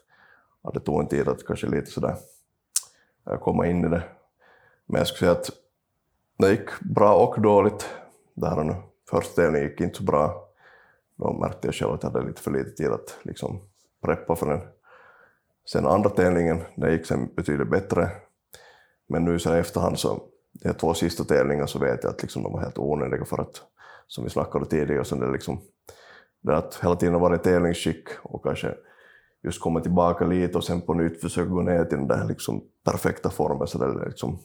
[0.68, 2.16] att det tog en tid att kanske lite sådär
[3.30, 4.02] eh, komma in i det.
[4.86, 5.50] Men jag skulle säga att
[6.38, 7.88] det gick bra och dåligt.
[8.34, 8.74] Det här nu.
[9.10, 10.48] Första delen gick inte så bra.
[11.16, 13.60] Då märkte jag själv att jag hade lite för lite tid att liksom
[14.04, 14.60] preppa för den.
[15.66, 18.10] Sen andra tävlingen, det gick sen betydligt bättre.
[19.06, 22.42] Men nu så i efterhand så, de två sista tävlingarna så vet jag att liksom
[22.42, 23.62] de var helt onödiga för att,
[24.06, 25.60] som vi snackade tidigare, så det liksom,
[26.40, 28.74] det att hela tiden vara i tävlingsskick och kanske
[29.42, 32.64] just komma tillbaka lite och sen på nytt försöka gå ner till den där liksom
[32.84, 34.38] perfekta formen så det liksom,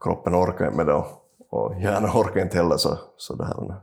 [0.00, 1.04] kroppen orkar inte med det
[1.50, 3.74] och, hjärnan orkar inte heller så, så det här,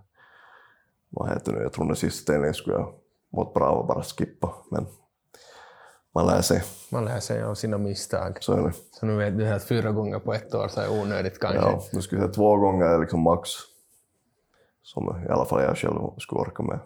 [1.09, 2.93] vad heter det nu, jag tror den sista ställningen skulle jag
[3.29, 4.87] mått bra av bara skippa men
[6.15, 6.63] man lär sig.
[6.91, 8.37] Man lär sig av sina misstag.
[8.41, 8.73] Så är det.
[8.91, 11.61] Så nu vet du att fyra gånger på ett år så är onödigt kanske?
[11.61, 13.49] Ja, nu skulle jag säga två gånger är liksom max
[14.83, 16.79] som i alla fall jag själv skulle orka med.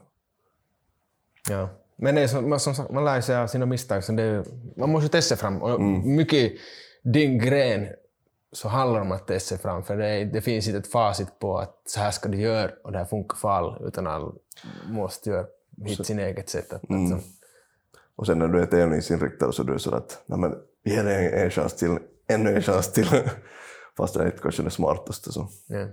[1.49, 1.69] Ja.
[1.97, 4.03] Men är som, man, som sagt, man lär sig av sina misstag.
[4.03, 4.45] Så det,
[4.77, 5.61] man måste testa fram.
[5.61, 6.15] Och mm.
[6.15, 6.53] Mycket
[7.03, 7.87] din gren
[8.51, 9.83] så handlar det om att testa fram.
[9.83, 12.91] För det, det, finns inte ett facit på att så här ska du göra och
[12.91, 13.87] det här funkar för alla.
[13.87, 14.31] Utan alla
[14.85, 15.45] måste göra
[15.85, 16.73] hitta sin eget sätt.
[16.73, 17.13] Att, mm.
[17.13, 17.23] att,
[18.15, 21.15] och sen när du är tävlingsinriktad så är du så att nej men, ge det
[21.15, 23.07] en, en chans till, ännu en chans till.
[23.97, 25.31] Fast det är inte kanske det smartaste.
[25.31, 25.49] Så.
[25.67, 25.87] Ja.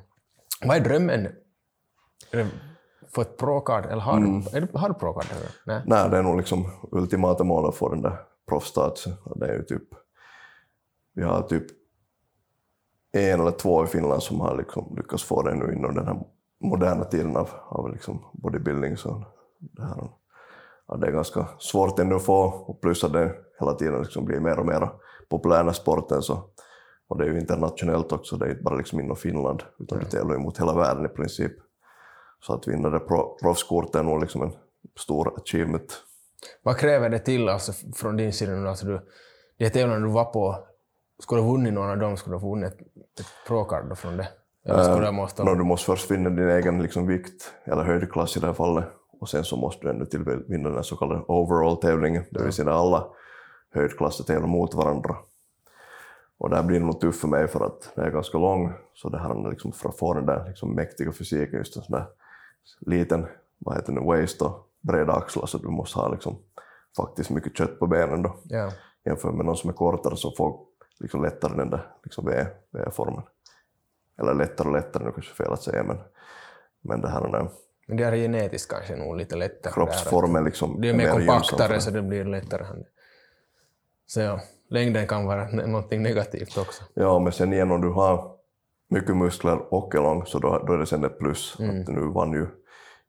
[0.65, 1.29] Vad är drömmen?
[3.15, 4.41] Få ett pro-card, eller har, mm.
[4.41, 5.27] du, har du pro-card?
[5.67, 5.83] Nej.
[5.87, 9.13] Nej, det är nog liksom ultimata målet att få den där proffsstatusen.
[9.37, 9.83] Det är ju typ,
[11.15, 11.67] vi har typ
[13.13, 16.17] en eller två i Finland som har liksom lyckats få det nu inom den här
[16.61, 18.97] moderna tiden av, av liksom bodybuilding.
[18.97, 19.25] Så
[19.59, 20.11] det, här,
[20.89, 24.25] ja, det är ganska svårt ännu att få, och plus att det hela tiden liksom
[24.25, 24.91] blir mer och mer
[25.29, 26.23] populär sporten.
[26.23, 26.45] Så,
[27.09, 30.05] och det är ju internationellt också, det är inte bara liksom inom Finland, utan det
[30.05, 31.53] tävlar ju mot hela världen i princip.
[32.47, 33.01] Så att vinna det
[33.41, 34.53] proffskortet är nog liksom en
[34.99, 36.03] stor achievement.
[36.63, 38.69] Vad kräver det till alltså, från din sida nu?
[38.69, 39.01] Alltså, du,
[39.59, 40.59] de tävlingarna du var på,
[41.19, 42.81] skulle du ha vunnit någon av dem, skulle du ha vunnit ett,
[43.21, 44.29] ett pro-card från det?
[44.65, 45.45] Eller du, måste...
[45.45, 48.85] no, du måste först vinna din egen liksom, vikt, eller höjdklass i det här fallet,
[49.21, 53.07] och sen så måste du till vinna den så kallade overall-tävlingen, det vill säga alla
[53.75, 55.17] höjdklasser tävlar mot varandra.
[56.39, 59.09] Och det här blir nog tufft för mig för att jag är ganska lång, så
[59.09, 62.07] det här liksom, för att få den där liksom, mäktiga fysiken, just en sån där
[62.81, 63.27] liten
[63.59, 66.39] vad heter det, waist och breda axlar så du måste ha liksom,
[66.97, 68.37] faktiskt mycket kött på benen då.
[68.51, 68.73] Yeah.
[69.05, 70.61] Jämfört med någon som är kortare som får
[71.01, 73.23] liksom lättare den där liksom V-formen.
[74.19, 75.99] Eller lättare och lättare, nu kanske fel att säga men,
[76.81, 77.51] men det här är
[77.87, 79.73] men det är genetiskt kanske nog lite lättare.
[79.73, 80.81] Kroppsformen liksom.
[80.81, 82.67] Det är mer kompaktare så det blir lättare.
[84.07, 86.85] Så ja, längden kan vara någonting negativt också.
[86.95, 88.34] Ja, men sen igen om du har
[88.89, 91.57] mycket muskler och är lång, så då, då är det sen ett plus.
[91.61, 91.81] Mm.
[91.81, 92.47] Att nu vann ju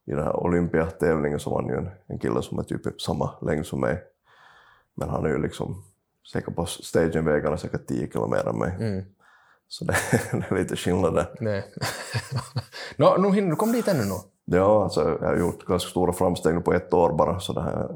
[0.06, 3.66] i den här Olympiatävlingen så vann ju en, en kille som är typ samma längd
[3.66, 4.04] som mig.
[4.96, 5.84] Men han är ju liksom
[6.32, 8.76] säkert på stagen väger han säkert 10 kilo mer än mig.
[8.80, 9.06] Mm.
[9.68, 9.96] Så det,
[10.32, 11.36] det, är lite skillnad där.
[11.40, 11.72] Nej.
[12.98, 14.16] no, nu hinner du komma dit ännu nu?
[14.46, 17.96] Ja, alltså, jag har gjort ganska stora framsteg på ett år bara, så det här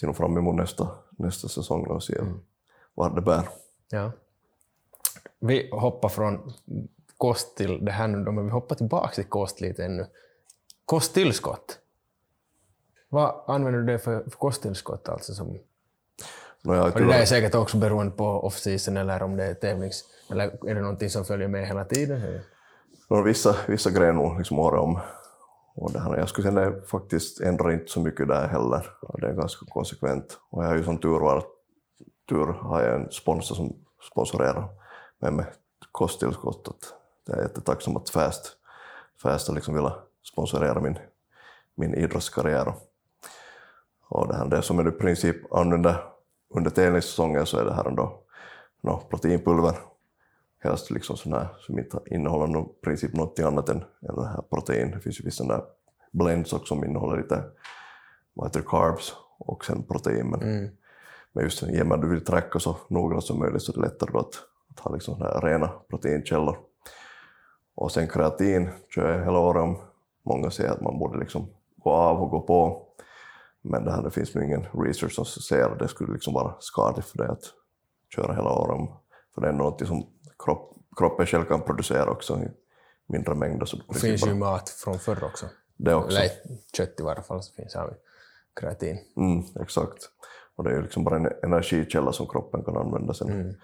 [0.00, 2.40] ser nog fram emot nästa, nästa säsong och ser mm.
[2.94, 3.48] vad det bär.
[3.90, 4.12] Ja.
[5.40, 6.52] vi hoppar från
[7.18, 10.06] kost till det här nu då, men vi hoppar tillbaka till kost lite ännu.
[10.84, 11.78] Kosttillskott.
[13.08, 15.08] Vad använder du det för, för kosttillskott?
[15.08, 15.58] Alltså som,
[16.62, 20.04] No, och det där är säkert också beroende på off-season eller om det är tävlings...
[20.30, 22.40] Eller är det någonting som följer med hela tiden?
[23.08, 25.00] no, vissa, vissa grejer nog liksom året om.
[25.74, 28.86] Och det här, jag skulle säga att faktiskt ändrar inte så mycket där heller.
[29.20, 30.38] Det är ganska konsekvent.
[30.50, 31.44] Och jag har ju som tur var
[32.28, 33.76] tur har jag en sponsor som
[34.10, 34.68] sponsorerar
[35.18, 35.46] mig med
[35.92, 36.94] kosttillskott.
[37.28, 38.56] Jag är jättetacksam att Fast,
[39.22, 39.98] Fast har liksom velat
[40.32, 40.98] sponsorera min,
[41.74, 42.74] min idrottskarriär.
[44.08, 46.04] Och det, här, det som jag i princip använder
[46.54, 48.22] under tävlingssäsongen så är det här ändå
[48.82, 49.78] no, proteinpulver.
[50.58, 54.42] Helst liksom sån här, som inte innehåller no, princip något annat än, än det här
[54.50, 54.90] protein.
[54.90, 55.62] Det finns ju vissa där
[56.12, 57.44] blends också som innehåller lite
[58.34, 60.30] vad heter carbs och sen protein.
[60.30, 60.70] Men, mm.
[61.32, 63.76] men just i och med att du vill tracka så noggrant som möjligt så är
[63.76, 64.34] det lättare att,
[64.70, 66.67] att ha liksom såna här rena proteinkällor.
[67.80, 69.78] Och sen kreatin kör jag hela året om.
[70.22, 72.86] Många säger att man borde liksom gå av och gå på.
[73.62, 76.54] Men det, här, det finns nog ingen research som säger att det skulle liksom vara
[76.60, 77.42] skadligt för dig att
[78.14, 78.90] köra hela året.
[79.34, 80.06] För det är något som
[80.38, 82.48] kropp, kroppen själv kan producera också i
[83.06, 83.66] mindre mängder.
[83.66, 85.46] Så det finns ju mat från förr också.
[85.76, 86.18] Det också.
[86.18, 86.30] Eller
[86.76, 87.96] kött i varje fall så finns det
[88.60, 88.98] kreatin.
[89.16, 90.08] Mm, exakt.
[90.56, 93.28] Och det är ju liksom bara en energikälla som kroppen kan använda sen.
[93.28, 93.54] Mm.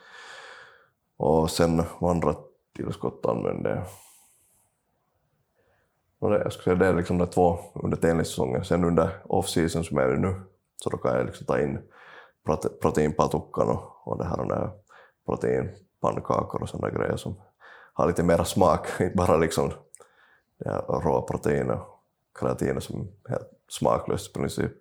[1.16, 2.34] Och sen andra
[2.76, 3.86] tillskott använder jag
[6.24, 8.64] och det, jag skulle säga det är liksom de två under tävlingssäsongen.
[8.64, 10.40] Sen under off-season som är det nu,
[10.76, 11.78] så då kan jag liksom ta in
[12.46, 14.70] prote proteinpatukan och, och det här och det
[15.26, 17.40] proteinpannkakor och sådana grejer som
[17.92, 19.72] har lite mer smak, inte bara liksom
[20.58, 22.00] det här råa protein och
[22.40, 24.72] kreatin som är helt smaklöst i princip.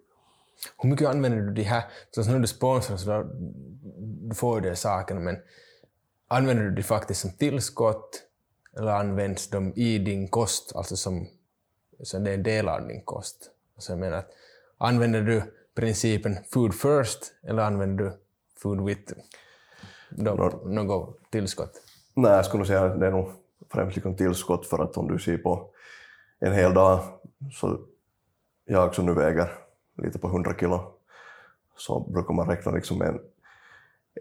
[0.78, 3.24] Hur mycket använder du de här, så när du sponsrar så då,
[4.30, 5.38] du får ju de sakerna, men
[6.34, 8.24] använder du de faktiskt som tillskott
[8.78, 11.28] eller används de i din kost, alltså som
[12.04, 13.52] så det är en del av din kost?
[13.76, 14.26] Alltså jag menar,
[14.78, 15.43] använder du
[15.76, 18.12] principen food first eller använder du
[18.58, 19.13] food with
[20.65, 21.82] något tillskott?
[22.13, 23.32] Nej, jag skulle säga att det är nog
[23.72, 25.69] främst liksom tillskott för att om du ser på
[26.39, 27.00] en hel dag,
[27.52, 27.80] så
[28.65, 29.52] jag som nu väger
[29.98, 30.93] lite på 100 kilo,
[31.78, 33.19] så brukar man räkna liksom en,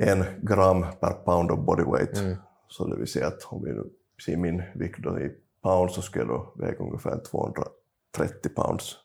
[0.01, 2.19] en gram per pound of body weight.
[2.19, 2.37] Mm.
[2.69, 3.85] Så det vill säga att om vi nu
[4.25, 8.97] se min vikt då i pounds så skulle jag då väga ungefär 230 pounds,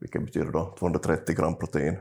[0.00, 1.96] vilket betyder då 230 gram protein,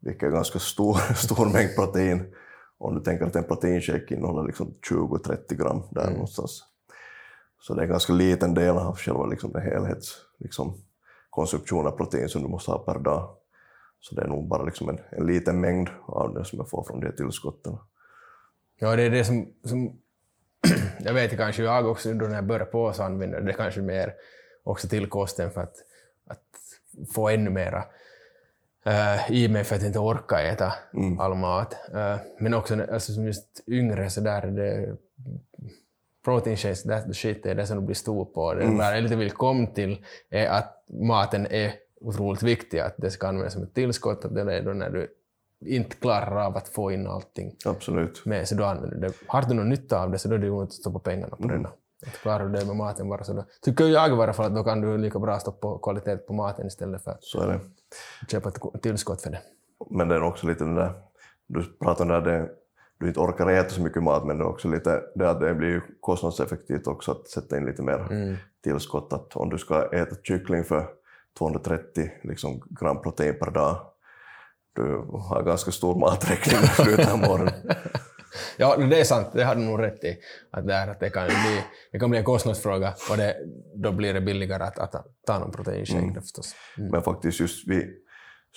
[0.00, 2.34] vilket är ganska stor, stor mängd protein.
[2.78, 6.12] Om du tänker att en proteinshake innehåller liksom 20-30 gram där mm.
[6.12, 6.64] någonstans.
[7.60, 10.74] Så det är en ganska liten del av själva liksom helhets liksom,
[11.30, 13.36] konsumtion av protein som du måste ha per dag.
[14.00, 16.84] Så det är nog bara liksom en, en liten mängd av det som jag får
[16.84, 17.78] från de tillskotten.
[18.78, 20.00] Ja, det är det som, som
[21.00, 24.14] jag vet kanske jag också då när jag började på så använder det kanske mer
[24.64, 25.76] också till kosten för att,
[26.26, 26.44] att
[27.14, 27.84] få ännu mera
[28.86, 31.20] uh, i mig för att inte orka äta mm.
[31.20, 31.76] all mat.
[31.94, 34.96] Uh, men också alltså, som just yngre så där det
[36.24, 38.54] protein shakes, that's the shit, det är det som du blir stor på.
[38.54, 38.78] Det mm.
[38.78, 43.52] jag lite vill komma till är att maten är otroligt viktig, att det ska användas
[43.52, 45.08] som ett tillskott, att det är då när du
[45.66, 48.26] inte klarar av att få in allting Absolut.
[48.26, 49.14] med, så då använder du det.
[49.26, 51.44] Har du någon nytta av det så då är det ju att stoppa pengarna på
[51.44, 51.62] mm.
[51.62, 51.68] det.
[52.06, 54.54] Att klarar du det med maten bara så då tycker jag i varje fall att
[54.54, 57.24] då kan du lika bra stoppa kvalitet på maten istället för att
[58.30, 59.40] köpa ett tillskott för det.
[59.90, 60.92] Men det är också lite det där,
[61.46, 62.48] du pratar om det där, det,
[62.98, 65.54] du inte orkar äta så mycket mat men det är också lite det att det
[65.54, 68.36] blir kostnadseffektivt också att sätta in lite mer mm.
[68.64, 69.12] tillskott.
[69.12, 70.99] Att om du ska äta kyckling för
[71.38, 73.90] 230 liksom, gram protein per dag
[74.76, 77.54] du har ganska stor maträkning i slutet av morgonen.
[78.56, 80.18] ja, det är sant, det har du nog rätt i.
[80.50, 83.36] Att det, är, att det, kan bli, det kan bli en kostnadsfråga och det,
[83.74, 86.14] då blir det billigare att, att ta någon proteinshake mm.
[86.22, 86.54] förstås.
[86.78, 86.90] Mm.
[86.90, 87.88] Men faktiskt just vid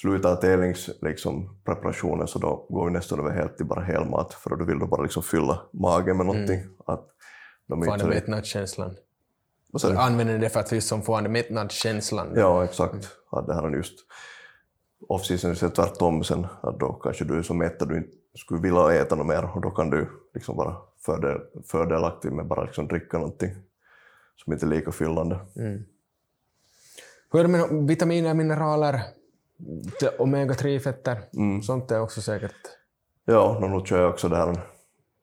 [0.01, 4.49] slutet av tävlingspreparationen liksom, så då går vi nästan över helt till bara helmat för
[4.55, 6.59] då vill du bara liksom fylla magen med någonting.
[6.59, 6.73] Mm.
[6.85, 7.07] Att
[7.67, 7.97] de få
[9.81, 9.97] den mättnadskänslan.
[9.97, 12.33] Använder det för att just få den mättnadskänslan?
[12.35, 12.93] Ja, exakt.
[12.93, 13.05] Mm.
[13.29, 13.99] Att det här är just
[15.07, 18.93] off-season tvärtom sen, att då kanske du är så mätt att du inte skulle vilja
[18.93, 23.17] äta något mer och då kan du liksom vara fördel, fördelaktig med bara liksom dricka
[23.17, 23.55] någonting
[24.35, 25.39] som inte är lika fyllande.
[25.55, 25.83] Mm.
[27.31, 29.01] Hur är det med vitaminer, mineraler,
[30.17, 31.17] omega-3-fetter?
[31.33, 31.61] Mm.
[31.61, 32.55] Sånt är också säkert...
[33.25, 34.61] Ja, nu kör jag också det här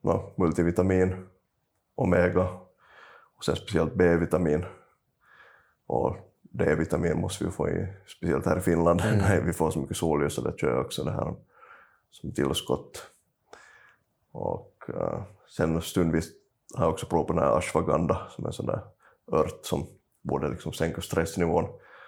[0.01, 1.27] no, multivitamin,
[1.95, 2.47] omega
[3.41, 4.65] och sen speciellt B-vitamin.
[5.87, 9.17] Och D-vitamin måste vi få i, speciellt här i Finland, mm.
[9.17, 11.35] när vi får så mycket solljus, så det kör jag också det här
[12.11, 13.07] som tillskott.
[14.31, 15.23] Och uh,
[15.57, 16.29] sen stundvis
[16.75, 18.81] har jag också provat på den här ashwagandha som är en sån där
[19.31, 19.87] ört som
[20.21, 21.65] borde liksom sänka stressnivån.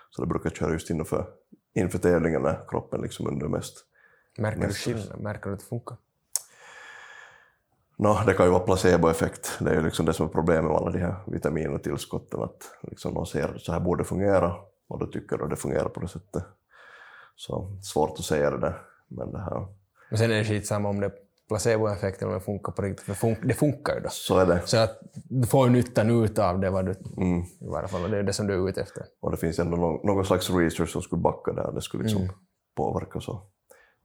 [0.09, 1.27] Så det brukar jag köra just inför,
[1.73, 3.85] inför tävlingen när kroppen liksom under mest.
[4.37, 5.19] Märker du mest skillnad?
[5.19, 5.97] Märker du att det funkar?
[7.97, 9.57] Nå, det kan ju vara placeboeffekt.
[9.59, 13.13] Det är ju liksom det som är problemet med alla de här vitaminotillskotten, att liksom
[13.13, 14.55] de ser så här borde fungera
[14.89, 16.43] och då tycker du att det fungerar på det sättet.
[17.35, 18.81] Så svårt att säga det där.
[19.07, 19.67] Men det här,
[20.09, 21.13] Men sen är det skitsamma om det är
[21.47, 24.09] placeboeffekt eller om det funkar på riktigt, för fun- det funkar ju då.
[24.09, 24.61] så är det.
[24.65, 27.39] Så att du får nyttan ut av det, vad du, Mm.
[27.41, 29.03] i varje fall, och det är det som du är ute efter.
[29.21, 32.29] Och det finns ändå någon, någon slags research som skulle backa där, det skulle liksom
[32.75, 33.41] påverka så.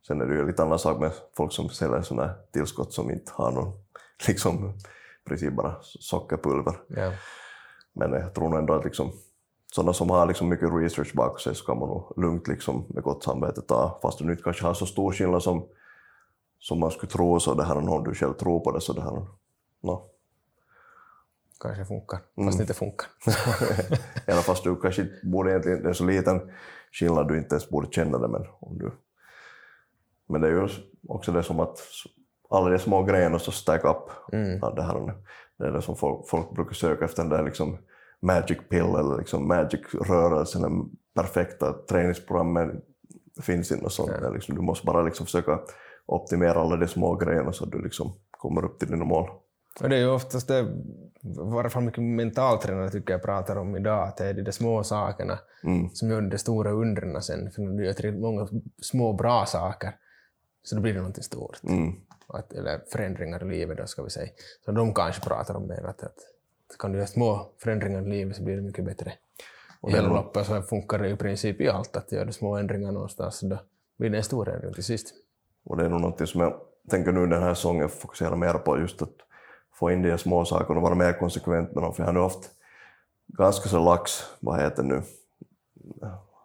[0.09, 3.11] Sen är det ju lite annan sak med folk som säljer sådana här tillskott som
[3.11, 3.73] inte har någon,
[4.29, 4.69] liksom,
[5.25, 6.77] i princip bara sockerpulver.
[6.89, 7.13] Ja.
[7.93, 9.13] Men jag tror nog ändå att liksom,
[9.73, 13.03] sådana som har liksom mycket research bakom sig så kan man nog lugnt liksom, med
[13.03, 15.67] gott samvete ta, fast du inte kanske har så stor skillnad som,
[16.59, 19.03] som man skulle tro, så det här om du själv tror på det, så det
[19.03, 19.27] här,
[19.83, 20.11] no.
[21.61, 22.47] Kanske funkar, Mm.
[22.49, 23.07] fast det inte funkar.
[24.27, 26.53] Även fast du kanske borde egentligen, det är så liten
[26.93, 28.93] skillnad du inte ens borde känna det, men om du...
[30.29, 30.69] Men det är ju
[31.09, 31.79] också det som att
[32.51, 34.59] alla de små grejerna som stack up, Mm.
[34.63, 35.15] ja, det, här,
[35.59, 37.79] det är det som folk, folk brukar söka efter, den där liksom
[38.21, 42.71] magic pill eller liksom magic rörelsen, den perfekta träningsprogrammet
[43.43, 44.11] finns inte sånt.
[44.11, 45.59] Är Liksom, du måste bara liksom försöka
[46.07, 49.31] optimera alla de små grejerna så att du liksom kommer upp till dina mål.
[49.83, 50.67] Och det är ju oftast det, i
[51.53, 54.83] varje fall mycket mentaltränare tycker jag pratar om idag, att det är de där små
[54.83, 55.89] sakerna Mm.
[55.93, 57.51] som gör de stora undren sen.
[57.51, 58.49] För du gör många
[58.83, 59.93] små bra saker
[60.69, 61.61] så då blir det någonting stort.
[61.63, 61.93] Mm.
[62.27, 64.29] Att, eller förändringar i livet då ska vi säga.
[64.65, 66.19] Så de kanske pratar om mer att, att
[66.79, 69.13] kan du göra små förändringar i livet så blir det mycket bättre.
[69.81, 72.93] Och hela loppet så funkar det i princip i allt, att gör du små ändringar
[72.93, 73.59] någonstans så då
[73.99, 75.15] blir det en stor ändring till sist.
[75.65, 76.61] Och det är nog någonting som jag
[76.91, 79.15] tänker nu den här säsongen fokusera mer på, just att
[79.75, 81.95] få in de små sakerna och vara mer konsekvent med dem.
[81.95, 82.51] För jag har nu haft
[83.27, 85.03] ganska så lax, vad heter det nu,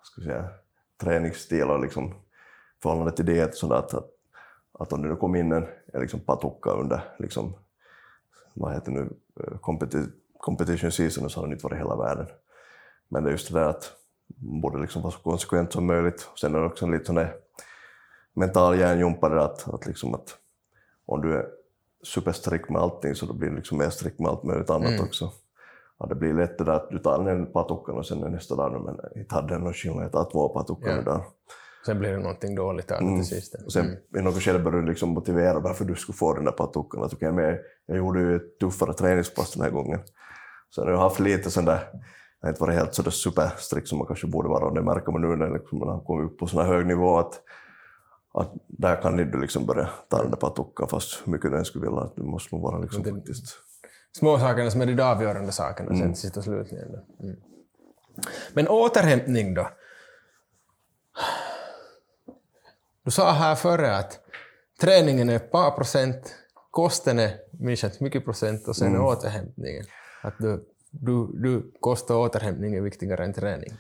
[0.04, 0.50] ska säga,
[1.02, 2.14] träningsstil och liksom
[2.84, 4.10] förhållande till diet sådär att, att,
[4.80, 7.54] att om det nu kom in en, liksom patukka under liksom,
[8.54, 9.10] vad heter nu,
[9.40, 12.26] eh, competi- competition season så har det inte varit hela världen.
[13.10, 13.92] Men det är just det där att
[14.38, 16.30] man borde liksom vara så konsekvent som möjligt.
[16.42, 17.34] Sen är det också en lite sån där
[18.34, 20.38] mental hjärnjumpare att, att, liksom att
[21.06, 21.46] om du är
[22.04, 25.32] superstrikt med allting så då blir du liksom mer strikt med allt möjligt annat också.
[25.98, 28.84] Ja, det blir lätt det där att du tar en patukan och sen nästa dag,
[28.86, 31.02] men inte hade den någon skillnad, jag tar två patukan Ja.
[31.02, 31.24] idag.
[31.86, 33.56] Sen blir det någonting dåligt av det till sist.
[33.66, 36.52] Och sen i något skede börjar du liksom motivera varför du skulle få den där
[36.52, 37.04] patukan.
[37.04, 40.00] Att, okay, men jag gjorde ju ett tuffare träningspass den här gången.
[40.70, 41.90] Så jag har haft lite sån där,
[42.40, 45.12] jag har inte varit helt sådär superstrikt som man kanske borde vara och det märker
[45.12, 47.42] man nu när liksom man har kommit upp på sån här hög nivå att,
[48.34, 51.66] att där kan du liksom börja ta den där patukan fast hur mycket du än
[51.66, 52.02] skulle vilja.
[52.02, 53.46] Att du måste nog vara liksom det- faktiskt...
[54.18, 56.88] små sakerna som är de avgörande sakerna sen till sist och slutligen.
[57.24, 57.36] Mm.
[58.54, 59.68] Men återhämtning då?
[63.06, 64.20] Du sa här före att
[64.82, 66.36] träningen är ett par procent,
[66.72, 69.86] kosten är minst mycket procent och sen är återhämtningen.
[70.22, 73.74] Att du, du, du, kost och återhämtning är viktigare än träning.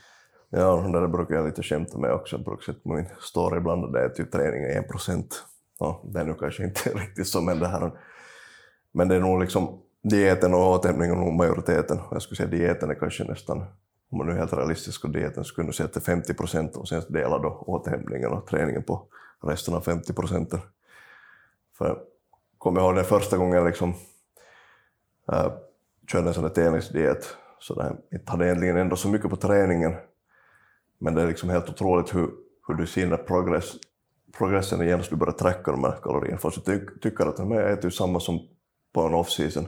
[0.49, 2.35] Ja, det där brukar jag lite skämta med också.
[2.35, 5.43] Jag brukar sätta min story ibland och det är typ träning är en procent.
[5.79, 7.91] Ja, det är nu kanske inte riktigt så, men det här...
[8.91, 11.99] Men det är nog liksom dieten och återhämtningen nog majoriteten.
[12.11, 13.65] Jag skulle säga dieten är kanske nästan,
[14.13, 16.01] om man nu är helt realistisk och dieten, så kunde du säga att det är
[16.01, 19.07] 50 procent och sen dela då återhämtningen och träningen på
[19.43, 20.59] resten av 50 procenten.
[21.77, 21.97] För jag
[22.57, 23.93] kommer ihåg den första gången jag liksom
[25.31, 25.51] äh,
[26.11, 29.95] körde en sån där träningsdiet, så det inte hade egentligen ändå så mycket på träningen,
[30.97, 32.29] men det är liksom helt otroligt hur,
[32.67, 33.73] hur du ser progress,
[34.37, 36.37] progressen igen du börjar tracka de här kalorierna.
[36.37, 38.39] Fast du ty, tycker att jag äter ju samma som
[38.93, 39.65] på en off-season.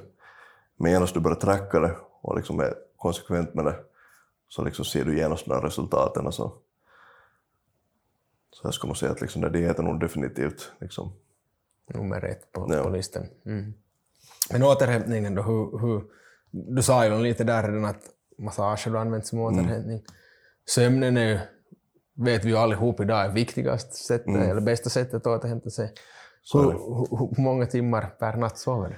[0.77, 3.75] Men genast du börjar tracka det och liksom är konsekvent med det
[4.47, 6.31] så liksom ser du genast de resultaten.
[6.31, 6.53] Så,
[8.51, 11.13] så jag skulle nog säga att liksom det dieten nog definitivt liksom,
[11.93, 12.83] Nummer ett på, Ja.
[12.83, 13.23] på listan.
[13.45, 13.73] Mm.
[14.51, 16.03] Men återhämtningen då, hur, hur,
[16.51, 18.03] du sa ju lite där redan att
[18.37, 20.03] massage har använt som återhämtning.
[20.69, 21.39] Sömnen är ju,
[22.13, 25.93] vet vi ju allihop idag, är viktigaste sättet, eller bästa sättet att återhämta sig.
[26.53, 28.95] Hur, är hur, hur många timmar per natt sover du?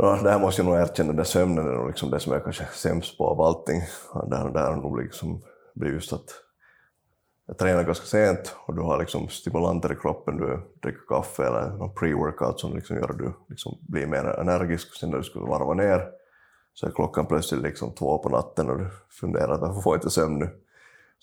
[0.00, 2.44] Ja, det här måste jag nog erkänna, den sömnen är nog liksom det som jag
[2.44, 3.82] kanske är sämst på av allting.
[4.30, 5.42] Där, där har nog liksom
[5.74, 6.30] blivit just att
[7.46, 11.70] jag tränar ganska sent och du har liksom stimulanter i kroppen, du dricker kaffe eller
[11.70, 14.94] någon pre-workout som liksom gör att du liksom blir mer energisk.
[14.94, 16.08] Sen när du skulle varva ner
[16.74, 18.90] så är klockan plötsligt liksom två på natten och du
[19.20, 20.50] funderar varför får jag inte sömn nu?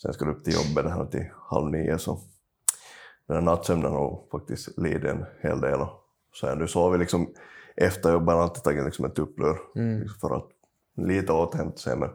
[0.01, 2.19] Sen ska du upp till jobbet här till halv nio så
[3.28, 5.82] den här nattsömnen har nog faktiskt lidit en hel del.
[5.82, 5.89] Och
[6.34, 7.28] Så jag sover liksom
[7.76, 9.57] efter jobbet alltid tagit liksom en tupplur
[9.99, 10.49] liksom för att
[10.97, 11.97] lite återhämta sig.
[11.97, 12.09] Men,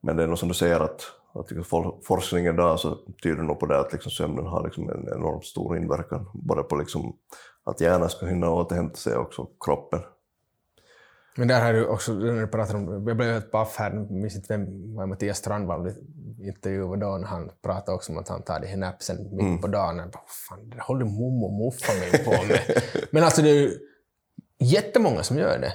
[0.00, 1.00] men det är nog som du säger att,
[1.34, 4.90] att liksom for- forskningen idag så tyder nog på det att liksom sömnen har liksom
[4.90, 7.16] en enormt stor inverkan både på liksom
[7.64, 10.00] att hjärnan ska hinna återhämta sig och också kroppen.
[11.36, 14.10] Men där har du också, när du pratar om, jag blev helt paff här, jag
[14.10, 15.92] minns inte vem, var Mattias Strandvall
[16.40, 19.66] intervjuade då när han pratade också om att han tar de här napsen mitt på
[19.66, 19.98] dagen.
[19.98, 21.92] Jag bara, fan, det håller mommo och moffa
[22.24, 22.82] på med.
[23.10, 23.78] Men alltså det är ju
[24.58, 25.72] jättemånga som gör det.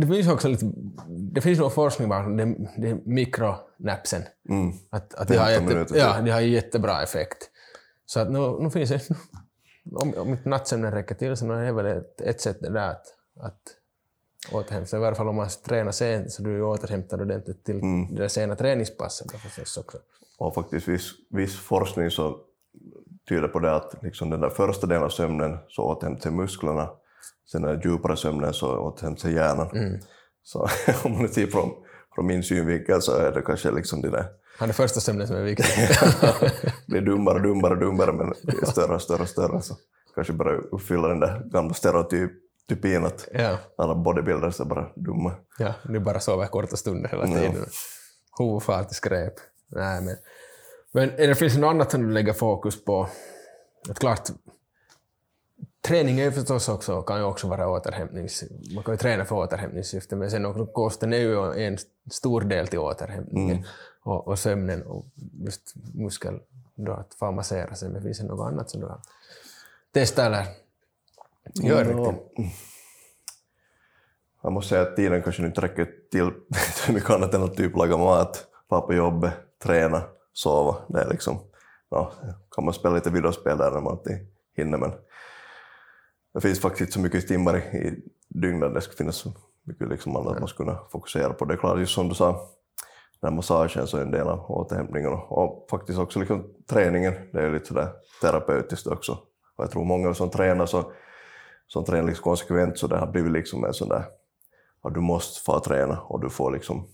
[0.00, 0.72] Det finns också lite,
[1.08, 4.22] det finns nog forskning bakom det, det mikronapsen.
[4.48, 4.72] Mm.
[4.90, 7.50] Att, att det, har 15 jätte, minuter ja, det har jättebra effekt.
[8.06, 9.08] Så att nu, nu finns det,
[9.94, 12.90] om, om inte nattsömnen räcker till så är det väl ett, ett sätt det där
[12.90, 13.06] att,
[13.40, 13.60] att
[14.52, 14.98] återhämta sig.
[14.98, 18.14] I varje fall om man tränar sent så du är återhämtad ordentligt till Mm.
[18.14, 19.98] det sena träningspasset förstås också.
[20.38, 22.38] Och faktiskt viss, viss forskning så
[23.28, 26.90] tyder på det att liksom den där första delen av sömnen så återhämtar sig musklerna,
[27.52, 30.00] sen den djupare sömnen så återhämtar sig hjärnan.
[30.42, 30.68] Så
[31.04, 31.70] om man ser från,
[32.14, 34.26] från min synvinkel så är det kanske liksom det där,
[34.58, 35.66] Han är första sömnen som är viktig.
[36.86, 38.34] blir dummare och dummare dummare men
[38.66, 39.76] större och större och större så
[40.14, 45.32] kanske börjar uppfylla den där gamla stereotypin att ja, alla bodybuilders är bara dumma.
[45.58, 47.66] ja, du bara sover korta stunder hela tiden.
[48.38, 49.34] Huvud far till skräp.
[49.68, 50.16] Nej, men,
[50.92, 53.08] men är det finns det något annat som du lägger fokus på?
[53.90, 54.28] Att klart,
[55.82, 58.44] träning är förstås också, kan ju också vara återhämtnings...
[58.74, 61.78] Man kan ju träna för återhämtningssyfte, men sen också kosten är ju en
[62.10, 63.64] stor del till återhämtningen.
[64.02, 66.40] Och, och sömnen och just muskel,
[66.74, 67.88] då att få massera sig.
[67.88, 69.00] Men finns det något annat som du har
[69.92, 70.46] testat eller
[71.54, 72.10] gör Ja.
[72.10, 72.56] riktigt?
[74.42, 76.30] Jag måste säga att tiden kanske inte räcker till
[76.94, 80.02] mycket annat än att typ laga mat, vara på jobbet, träna,
[80.32, 80.76] sova.
[80.88, 81.38] Det är liksom,
[81.90, 82.12] ja,
[82.50, 84.26] kan man spela lite videospel där när man inte
[84.56, 84.92] hinner men
[86.34, 89.32] det finns faktiskt inte så mycket timmar i, dygnet, det skulle finnas så
[89.64, 91.44] mycket liksom annat man skulle kunna fokusera på.
[91.44, 92.32] Det är klart, just som du sa,
[93.20, 97.40] den här massagen så är en del av återhämtningen och, faktiskt också liksom träningen, det
[97.40, 97.88] är lite sådär
[98.20, 99.12] terapeutiskt också.
[99.56, 100.92] Och jag tror många som tränar så
[101.66, 104.04] som tränar liksom konsekvent så det har blivit liksom en sån där
[104.82, 106.88] att du måste få träna och du får liksom,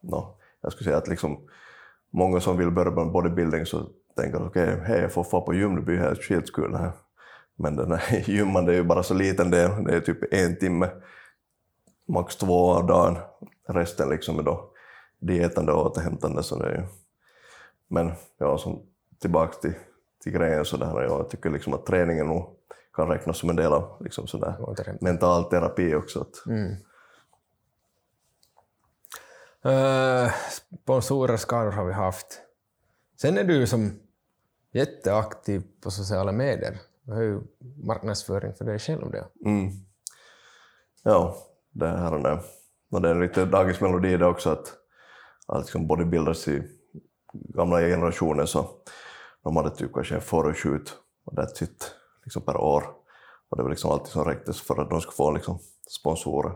[0.00, 1.48] no, jag skulle säga att liksom
[2.10, 5.76] många som vill börja med bodybuilding så tänker okej, hej jag får få på gym,
[5.76, 6.92] det blir helt skitkul det här.
[7.58, 10.58] Men den här gymman det är ju bara så liten del, det är typ en
[10.58, 10.90] timme,
[12.08, 13.18] max två av dagen.
[13.68, 14.70] Resten liksom är då
[15.18, 16.86] dietande och återhämtande så det är ju.
[17.88, 18.82] Men ja, som
[19.20, 19.74] tillbaks till,
[20.22, 22.56] till grejen så där, jag tycker liksom att träningen nog
[22.92, 24.56] kan räknas som en del av liksom sådär
[25.00, 26.20] mental terapi också.
[26.20, 26.34] Att,
[29.66, 32.40] Uh, sponsorer, skador har vi haft.
[33.20, 34.00] Sen är du som
[34.72, 36.78] jätteaktiv på sociala medier.
[37.08, 37.40] Du har ju
[37.86, 39.10] marknadsföring för dig själv.
[39.10, 39.28] Det.
[39.44, 39.70] Mm.
[41.02, 41.36] Ja,
[41.70, 42.40] det här och det.
[42.90, 44.74] Och det är lite dagens melodi det också att,
[45.46, 46.62] att liksom bodybuilders i
[47.32, 48.70] gamla generationen så
[49.42, 51.94] de hade typ kanske en photoshoot och that's it
[52.24, 52.84] liksom per år.
[53.48, 56.52] Och det var liksom alltid som räcktes för att de skulle få liksom sponsorer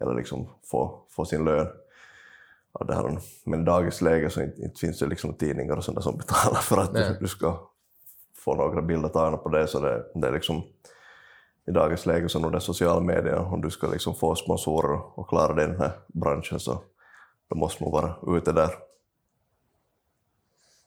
[0.00, 1.68] eller liksom få, få sin lön.
[2.72, 5.84] Ja, det här, men i dagens läge så inte, inte finns det liksom tidningar och
[5.84, 7.16] sådana som betalar för att Nej.
[7.20, 7.70] du ska
[8.46, 9.66] få några bilder tagna på det.
[9.66, 10.62] Så det, det är liksom,
[11.68, 15.18] I dagens läge så är nog det sociala medier, om du ska liksom få sponsorer
[15.18, 16.82] och klara dig i den här branschen så
[17.50, 18.70] då måste man vara ute där.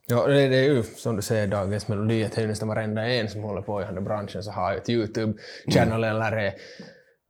[0.08, 3.30] Ja, det, är ju som du säger dagens melodi, att det är nästan varenda en
[3.30, 6.54] som håller på i den här branschen så har ju ett YouTube-channel eller är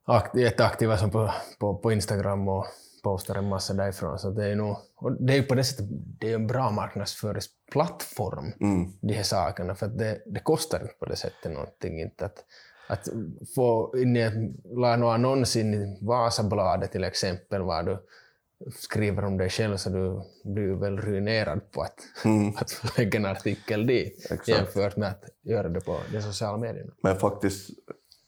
[0.05, 2.65] akt, jätteaktiva som på, på, på Instagram och
[3.03, 4.19] postar en massa därifrån.
[4.19, 6.71] Så det är nog, och det är ju på det sättet det är en bra
[7.75, 8.91] marknadsföringsplattform, Mm.
[9.01, 12.01] de här sakerna, för att det, det kostar inte på det sättet någonting.
[12.01, 12.45] Inte att,
[12.89, 13.07] att
[13.55, 14.33] få in i ett,
[14.77, 17.97] la någon annons in i Vasabladet till exempel, var du
[18.75, 21.99] skriver om dig själv så du blir väl ruinerad på att,
[22.61, 24.47] att lägga en artikel dit Exakt.
[24.47, 26.91] jämfört med att göra det på de sociala medierna.
[27.03, 27.69] Men faktiskt,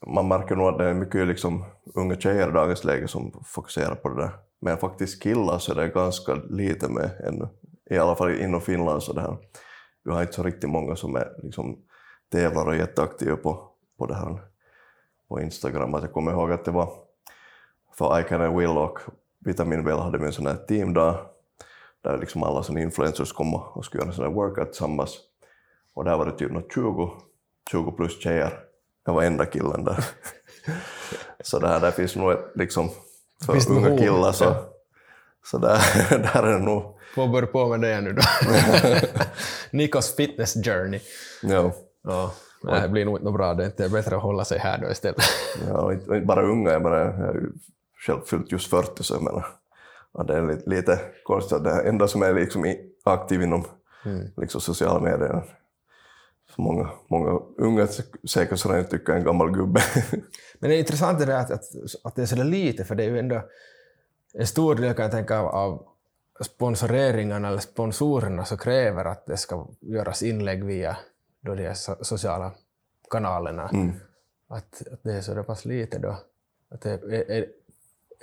[0.08, 1.66] man märker nog att det är mycket liksom
[1.96, 4.32] unga tjejer i dagens läge som fokuserar på det där.
[4.60, 7.48] Men faktiskt killar så är det ganska lite med ännu.
[7.92, 9.38] I alla fall inom Finland så det här.
[10.04, 11.78] Vi har inte så riktigt många som är liksom
[12.32, 14.42] tävlar och är jätteaktiva på, på det här
[15.30, 15.94] på Instagram.
[15.94, 16.94] Att jag kommer ihåg att det var
[17.94, 19.00] för I Can Will och
[19.40, 21.26] Vitamin Well hade vi en sån här teamdag
[22.04, 25.18] där liksom alla såna influencers kom och skulle göra en sån här workout tillsammans.
[25.94, 27.12] Och där var det typ något 20,
[27.72, 28.60] 20 plus tjejer.
[29.06, 30.06] Jag var enda killen där.
[31.44, 32.90] så det här, där finns nog ett, liksom,
[33.46, 34.56] för det unga killar så,
[35.46, 35.80] så där,
[36.10, 38.22] där är det nog, Får börja på med det nu då.
[39.78, 41.00] Nikos fitness journey.
[41.42, 41.74] ja.
[42.04, 42.34] Ja.
[42.64, 43.54] Nej, det blir nog inte bra.
[43.54, 45.22] Det är bättre att hålla sig här då istället.
[45.68, 47.52] Ja, och inte, och inte bara unga, jag menar, jag är ju
[48.06, 49.46] själv fyllt just 40 så jag menar,
[50.14, 53.66] ja, det är lite, lite konstigt att det enda som är liksom aktiv inom
[54.38, 55.44] liksom sociala medier
[56.58, 57.88] många, många unga
[58.30, 59.82] säkert så redan tycker jag är en gammal gubbe.
[60.60, 61.64] Men det är intressant det där att, att,
[62.04, 63.42] att det är så lite, för det är ju ändå
[64.34, 65.86] en stor del kan jag tänka av, av
[66.40, 70.98] sponsoreringarna eller sponsorerna så kräver att det ska göras inlägg via
[71.42, 72.52] då de sociala
[73.10, 73.70] kanalerna.
[74.48, 76.18] Att, att det är så pass lite då.
[76.72, 77.46] Att det, är, är,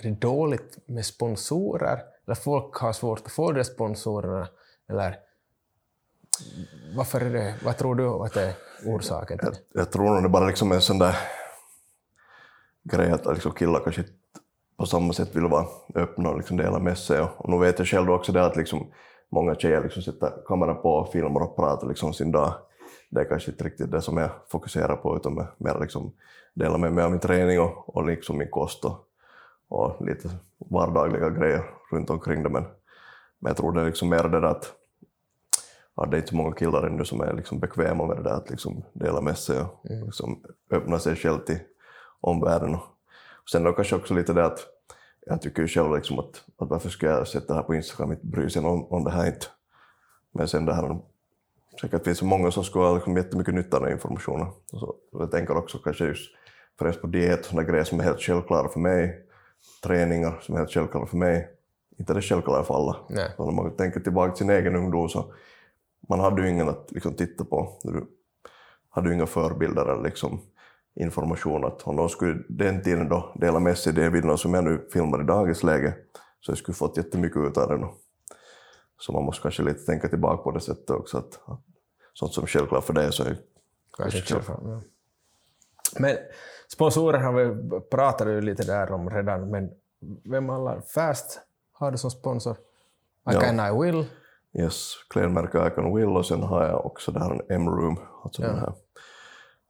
[0.02, 2.02] det dåligt med sponsorer?
[2.26, 4.48] Eller folk har svårt att få de sponsorerna?
[4.88, 5.18] Eller
[6.96, 8.54] varför är det, vad tror du att det är
[8.86, 9.59] orsaken till det?
[9.72, 11.16] jag tror nog det bara liksom är en sån där
[12.82, 14.04] grej att liksom killar kanske
[14.79, 17.20] på samma sätt vill vara öppna och liksom dela med sig.
[17.20, 18.87] Och, och nu vet jag själv också det att liksom
[19.29, 22.55] många tjejer liksom sätter kameran på och filmar och pratar liksom sin dag.
[23.11, 26.12] Det är kanske inte riktigt det som jag fokuserar på utan mer- liksom
[26.55, 28.97] dela med mig av min träning och, och liksom min kost och,
[29.68, 31.62] och lite vardagliga grejer
[31.93, 32.49] runt omkring det.
[32.49, 32.62] Men,
[33.39, 34.72] men jag tror det är liksom mer det där att
[35.97, 38.35] ja, det är inte så många killar ännu som är liksom bekväma med det där
[38.35, 41.59] att liksom dela med sig och liksom öppna sig själv till
[42.20, 42.74] omvärlden.
[42.74, 42.97] Och
[43.53, 44.66] sen då kanske också lite det att
[45.26, 48.12] jag tycker ju själv liksom att, att varför ska jag sätta det här på Instagram,
[48.12, 49.46] inte bry sig om, om det här inte.
[50.32, 50.99] Men sen det här,
[51.80, 54.46] säkert finns många som skulle ha liksom jättemycket nytta av den informationen.
[54.72, 56.30] Och så, och jag tänker också kanske just
[56.78, 59.26] främst på diet, sådana grejer som är helt självklara för mig,
[59.82, 61.49] träningar som är helt självklara för mig.
[61.99, 62.96] Inte det självklara för alla.
[63.09, 63.32] Nej.
[63.36, 65.32] Så om man tänker tillbaka till sin egen ungdom så
[66.09, 67.78] man hade ju ingen att liksom, titta på.
[67.82, 68.07] Du
[68.88, 70.40] hade ju inga förebilder eller liksom,
[70.99, 71.64] information.
[71.64, 74.88] Att om de skulle den tiden då dela med sig de bilderna som jag nu
[74.92, 75.94] filmar i dagens läge
[76.40, 77.88] så jag skulle fått jättemycket ut av det.
[79.01, 81.18] Så man måste kanske lite tänka tillbaka på det sättet också.
[81.18, 81.61] Att, att
[82.14, 83.36] sånt som är självklart för dig så är
[83.96, 84.80] Kanske så ja.
[85.99, 86.16] Men
[86.68, 89.70] sponsorer har vi pratat ju lite där om redan, men
[90.24, 91.40] vem alla Fast
[91.72, 92.53] har du som sponsor?
[92.53, 93.40] I Ja.
[93.40, 94.07] can I will.
[94.59, 98.59] Yes, klädmärke Icon Will och sen har jag också det här en M-room, alltså den
[98.59, 98.72] här,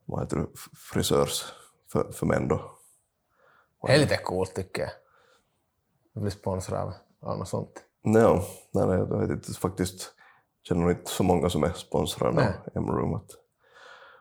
[0.09, 0.47] vad heter det,
[0.93, 1.45] frisörs
[1.93, 2.71] för, för män då.
[3.83, 4.91] Det är lite coolt tycker jag.
[6.15, 7.85] Att bli sponsrad av, något sånt.
[8.03, 10.15] No, nej, nej, jag vet inte, faktiskt
[10.63, 13.21] känner inte så många som är sponsrade av M-room.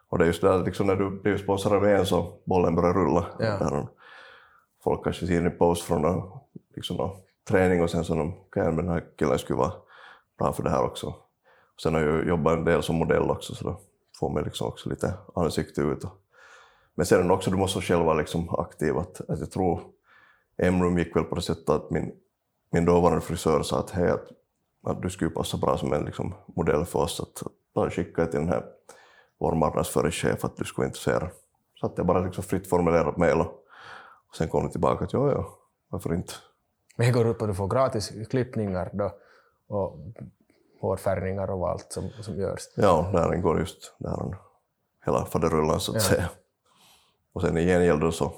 [0.10, 2.94] Och det är just det, liksom när du blir sponsrad av en så bollen börjar
[2.94, 3.28] rulla.
[3.40, 3.46] Ja.
[3.46, 3.88] Där
[4.84, 6.40] folk kanske ser en post från någon,
[6.76, 7.18] liksom någon
[7.48, 9.74] träning och sen så de jag, men den här killen skulle vara
[10.38, 11.08] bra för det här också.
[11.76, 13.80] Och sen har jag jobbat en del som modell också så då
[14.20, 16.04] får mig liksom också lite ansikte ut.
[16.96, 18.98] Men sen också, du måste själv vara liksom aktiv.
[18.98, 19.82] Att, att jag tror
[20.58, 22.12] Emrum gick väl på det sättet att min,
[22.72, 24.28] min dåvarande frisör sa att hej, att,
[24.84, 27.20] att du skulle passa bra som en liksom, modell för oss.
[27.20, 27.44] Att,
[27.84, 28.64] att skicka till den här
[29.40, 31.30] vår marknadsföringschef att du skulle vara intresserad.
[31.80, 33.48] Så att jag bara liksom fritt formulerat mejl och,
[34.30, 35.58] och sen kom det tillbaka att ja, ja,
[35.90, 36.34] varför inte?
[36.96, 39.12] Men det går ut på att du får gratis klippningar då,
[39.68, 40.00] och
[40.82, 42.62] hårfärgningar och allt som, som görs.
[42.76, 44.38] Ja, där går just där
[45.08, 46.30] hela faderullan så att säga.
[47.34, 48.34] Och sen i gengäld så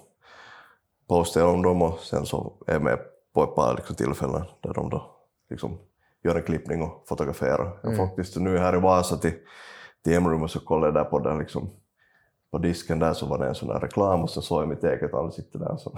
[1.08, 3.00] postar jag om dem och sen så är jag med
[3.34, 5.16] på ett par liksom tillfällen där de då
[5.50, 5.78] liksom
[6.24, 7.80] gör en klippning och fotograferar.
[7.84, 9.34] Jag faktiskt nu här i Vasa till,
[10.04, 11.70] till och så kollade jag där på den liksom
[12.52, 14.84] på disken där så var det en sån där reklam och så såg jag mitt
[14.84, 15.78] eget ansikte där.
[15.78, 15.98] Så.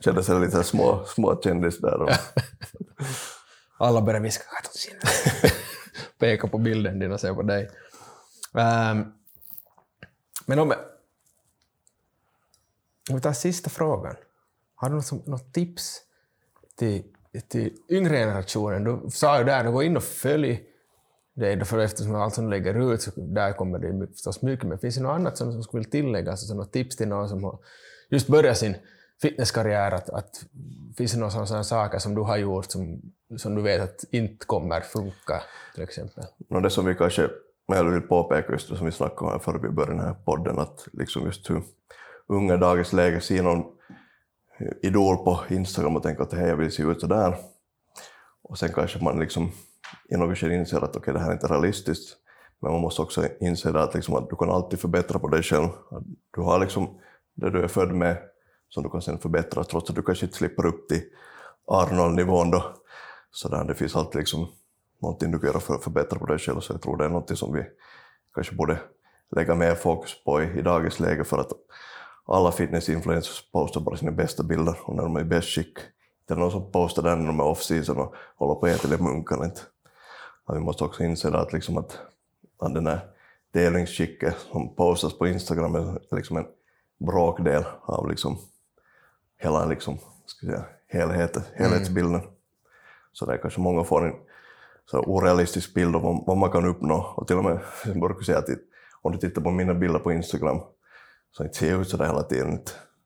[0.00, 2.02] Kände sig lite små, små kändis där.
[2.02, 2.10] Och,
[3.78, 4.70] Alla börjar viska att
[5.42, 5.50] de
[6.18, 7.70] Peka på bilden din och se på dig.
[8.52, 9.12] Um,
[10.46, 10.72] men om,
[13.10, 14.16] om vi tar sista frågan.
[14.74, 16.02] Har du något, något tips
[16.76, 17.04] till,
[17.48, 18.84] till yngre generationen?
[18.84, 20.64] Du sa ju där, gå in och följ
[21.34, 24.66] dig, för eftersom allt som du lägger ut, så där kommer det förstås mycket.
[24.66, 27.44] Men finns det något annat som, som skulle tilläggas, alltså något tips till någon som
[27.44, 27.58] har
[28.10, 28.76] just börjat sin
[29.22, 29.92] fitnesskarriär?
[29.92, 30.44] Att, att,
[30.96, 34.46] finns det några sådana saker som du har gjort som, som du vet att inte
[34.46, 35.42] kommer funka,
[35.74, 36.24] till exempel?
[36.48, 37.30] No, det som vi kanske,
[37.66, 40.14] jag vill påpeka just det som vi snackade om förr före vi började den här
[40.24, 41.62] podden, att liksom just hur
[42.26, 43.64] unga dagens läge ser någon
[44.82, 47.36] idol på Instagram och tänker att hej, jag vill se ut så där.
[48.42, 49.52] Och sen kanske man liksom
[50.08, 52.16] i något skede inser att okej, det här är inte realistiskt.
[52.60, 55.68] Men man måste också inse att, liksom, att du kan alltid förbättra på dig själv.
[55.90, 56.04] Att
[56.34, 57.00] du har liksom
[57.34, 58.16] det du är född med
[58.68, 61.02] som du kan sen förbättra trots att du kanske inte slipper upp till
[61.66, 62.76] Arnold-nivån då.
[63.36, 64.48] Så där, det finns alltid liksom
[64.98, 66.60] någonting du kan göra för att förbättra på dig själv.
[66.60, 67.64] Så jag tror det är någonting som vi
[68.34, 68.78] kanske borde
[69.30, 71.52] lägga mer fokus på i, i dagens läge för att
[72.26, 75.78] alla fitnessinfluencers postar bara sina bästa bilder och när de är i bäst skick.
[76.26, 78.88] Det är någon som postar där när de är off-season och håller på att äta
[78.88, 79.44] lite munkar.
[79.44, 79.60] Inte.
[80.52, 81.98] Vi måste också inse att, liksom att,
[82.58, 83.00] att den här
[83.50, 86.46] delningsskicket som postas på Instagram är liksom en
[86.98, 88.38] bråkdel av liksom
[89.38, 92.20] hela liksom, ska jag säga, helhet, helhetsbilden.
[93.18, 94.14] Så det är kanske många får en
[94.90, 97.14] så orealistisk bild av vad, man kan uppnå.
[97.16, 98.48] Och till och med, jag brukar säga att
[99.02, 100.60] om du tittar på mina bilder på Instagram
[101.32, 102.60] så inte ser jag ut sådär hela tiden.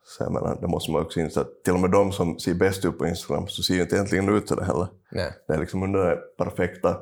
[0.05, 2.55] Så jag menar, det måste man också inse att till och med de som ser
[2.55, 4.87] bäst ut på Instagram så ser inte egentligen ut sådär heller.
[5.11, 5.33] Nej.
[5.47, 6.97] Det är liksom under det perfekta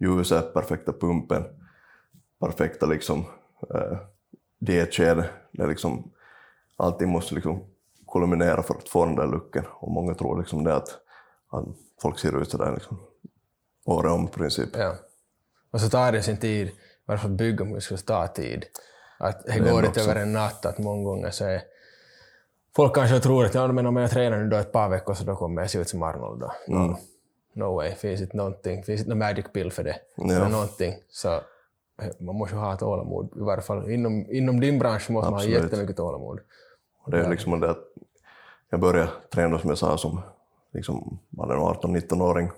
[0.00, 1.44] ljuset, perfekta pumpen,
[2.40, 3.24] perfekta liksom
[3.74, 3.98] äh,
[4.58, 5.26] dietskedet.
[5.52, 6.10] Det är liksom,
[6.76, 7.64] allting måste liksom
[8.12, 9.64] kulminera för att få den där looken.
[9.70, 10.88] Och många tror liksom det att,
[11.52, 11.64] att
[12.02, 13.00] folk ser ut sådär liksom
[13.84, 14.68] året om i princip.
[14.72, 14.94] Ja.
[15.70, 16.70] Och så tar det sin tid.
[17.04, 18.64] Varför bygga muskler tar tid.
[19.18, 21.62] Att det går inte över en natt, att många gånger så är
[22.76, 25.24] Folk kanske tror att ja, men om jag tränar nu då ett par veckor så
[25.24, 26.40] då kommer jag se ut som Arnold.
[26.40, 26.52] Då.
[26.68, 26.96] No,
[27.52, 29.96] no way, finns inte någonting, finns inte någon magic pill för det.
[30.16, 30.48] Ja.
[30.48, 30.94] Någonting.
[31.08, 31.34] Så
[32.02, 33.32] eh, man måste ha tålamod.
[33.36, 35.62] I varje fall inom, inom din bransch måste man ha Absolut.
[35.62, 36.40] jättemycket tålamod.
[37.04, 37.84] Och det är liksom det att
[38.70, 40.20] jag började träna som jag sa som
[40.72, 42.50] liksom, det nog 18-19-åring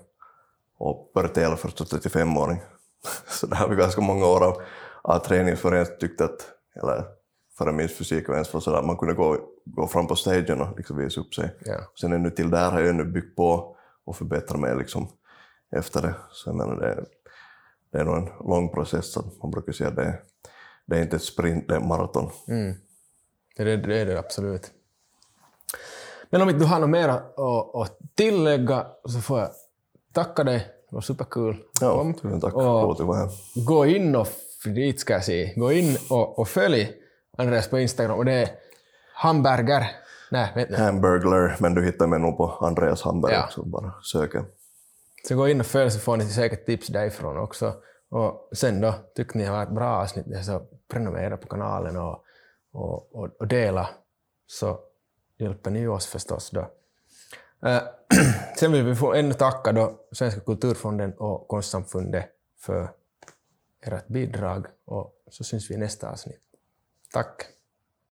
[0.77, 2.61] och började tävla först som 35-åring.
[3.27, 4.61] Så det har vi ganska många år av,
[5.01, 6.49] av träning för jag tyckte att,
[6.81, 7.03] eller
[7.57, 11.21] för min fysik var sådär, man kunde gå, gå fram på stagen och liksom visa
[11.21, 11.55] upp sig.
[11.65, 11.79] Ja.
[12.01, 15.07] Sen ännu till där har jag ännu byggt på och förbättrat mig liksom
[15.75, 16.15] efter det.
[16.31, 17.05] Så jag menar det, är-
[17.91, 20.21] det är nog en lång process, så man brukar säga att det, är-
[20.85, 22.31] det är inte ett sprint, det är maraton.
[22.47, 22.75] Mm.
[23.55, 24.71] Det, är det, det är det absolut.
[26.35, 29.49] Men om inte du har något mer att, tillägga så får jag
[30.13, 30.57] tacka dig.
[30.89, 31.57] Det var superkul.
[31.81, 32.13] Ja, Kom.
[32.13, 32.53] tusen tack.
[32.53, 33.01] Och-.
[33.65, 34.27] Gå in och,
[34.65, 36.91] dit ska jag säga, gå in och, och följ
[37.37, 38.49] Andreas på Instagram och det är
[39.13, 39.91] hamburger.
[40.31, 40.77] Nej, vet ni.
[40.77, 43.43] Hamburglar, men du hittar mig nog på Andreas Hamberg Ja.
[43.43, 44.45] också, bara söka.
[45.27, 47.73] Så gå in och följ så får ni säkert tips därifrån också.
[48.09, 50.61] Och sen då, tycker ni det var ett bra avsnitt så
[50.91, 52.23] prenumerera på kanalen och,
[52.73, 53.89] och, och, och dela
[54.47, 54.79] så
[55.37, 56.71] hjälper ni oss förstås då.
[57.65, 57.83] Eh,
[58.59, 62.25] sen vill vi få ännu tacka då Svenska kulturfonden och Konstsamfundet
[62.59, 62.89] för
[63.85, 66.41] ert bidrag och så syns vi i nästa avsnitt.
[67.13, 67.54] Tack!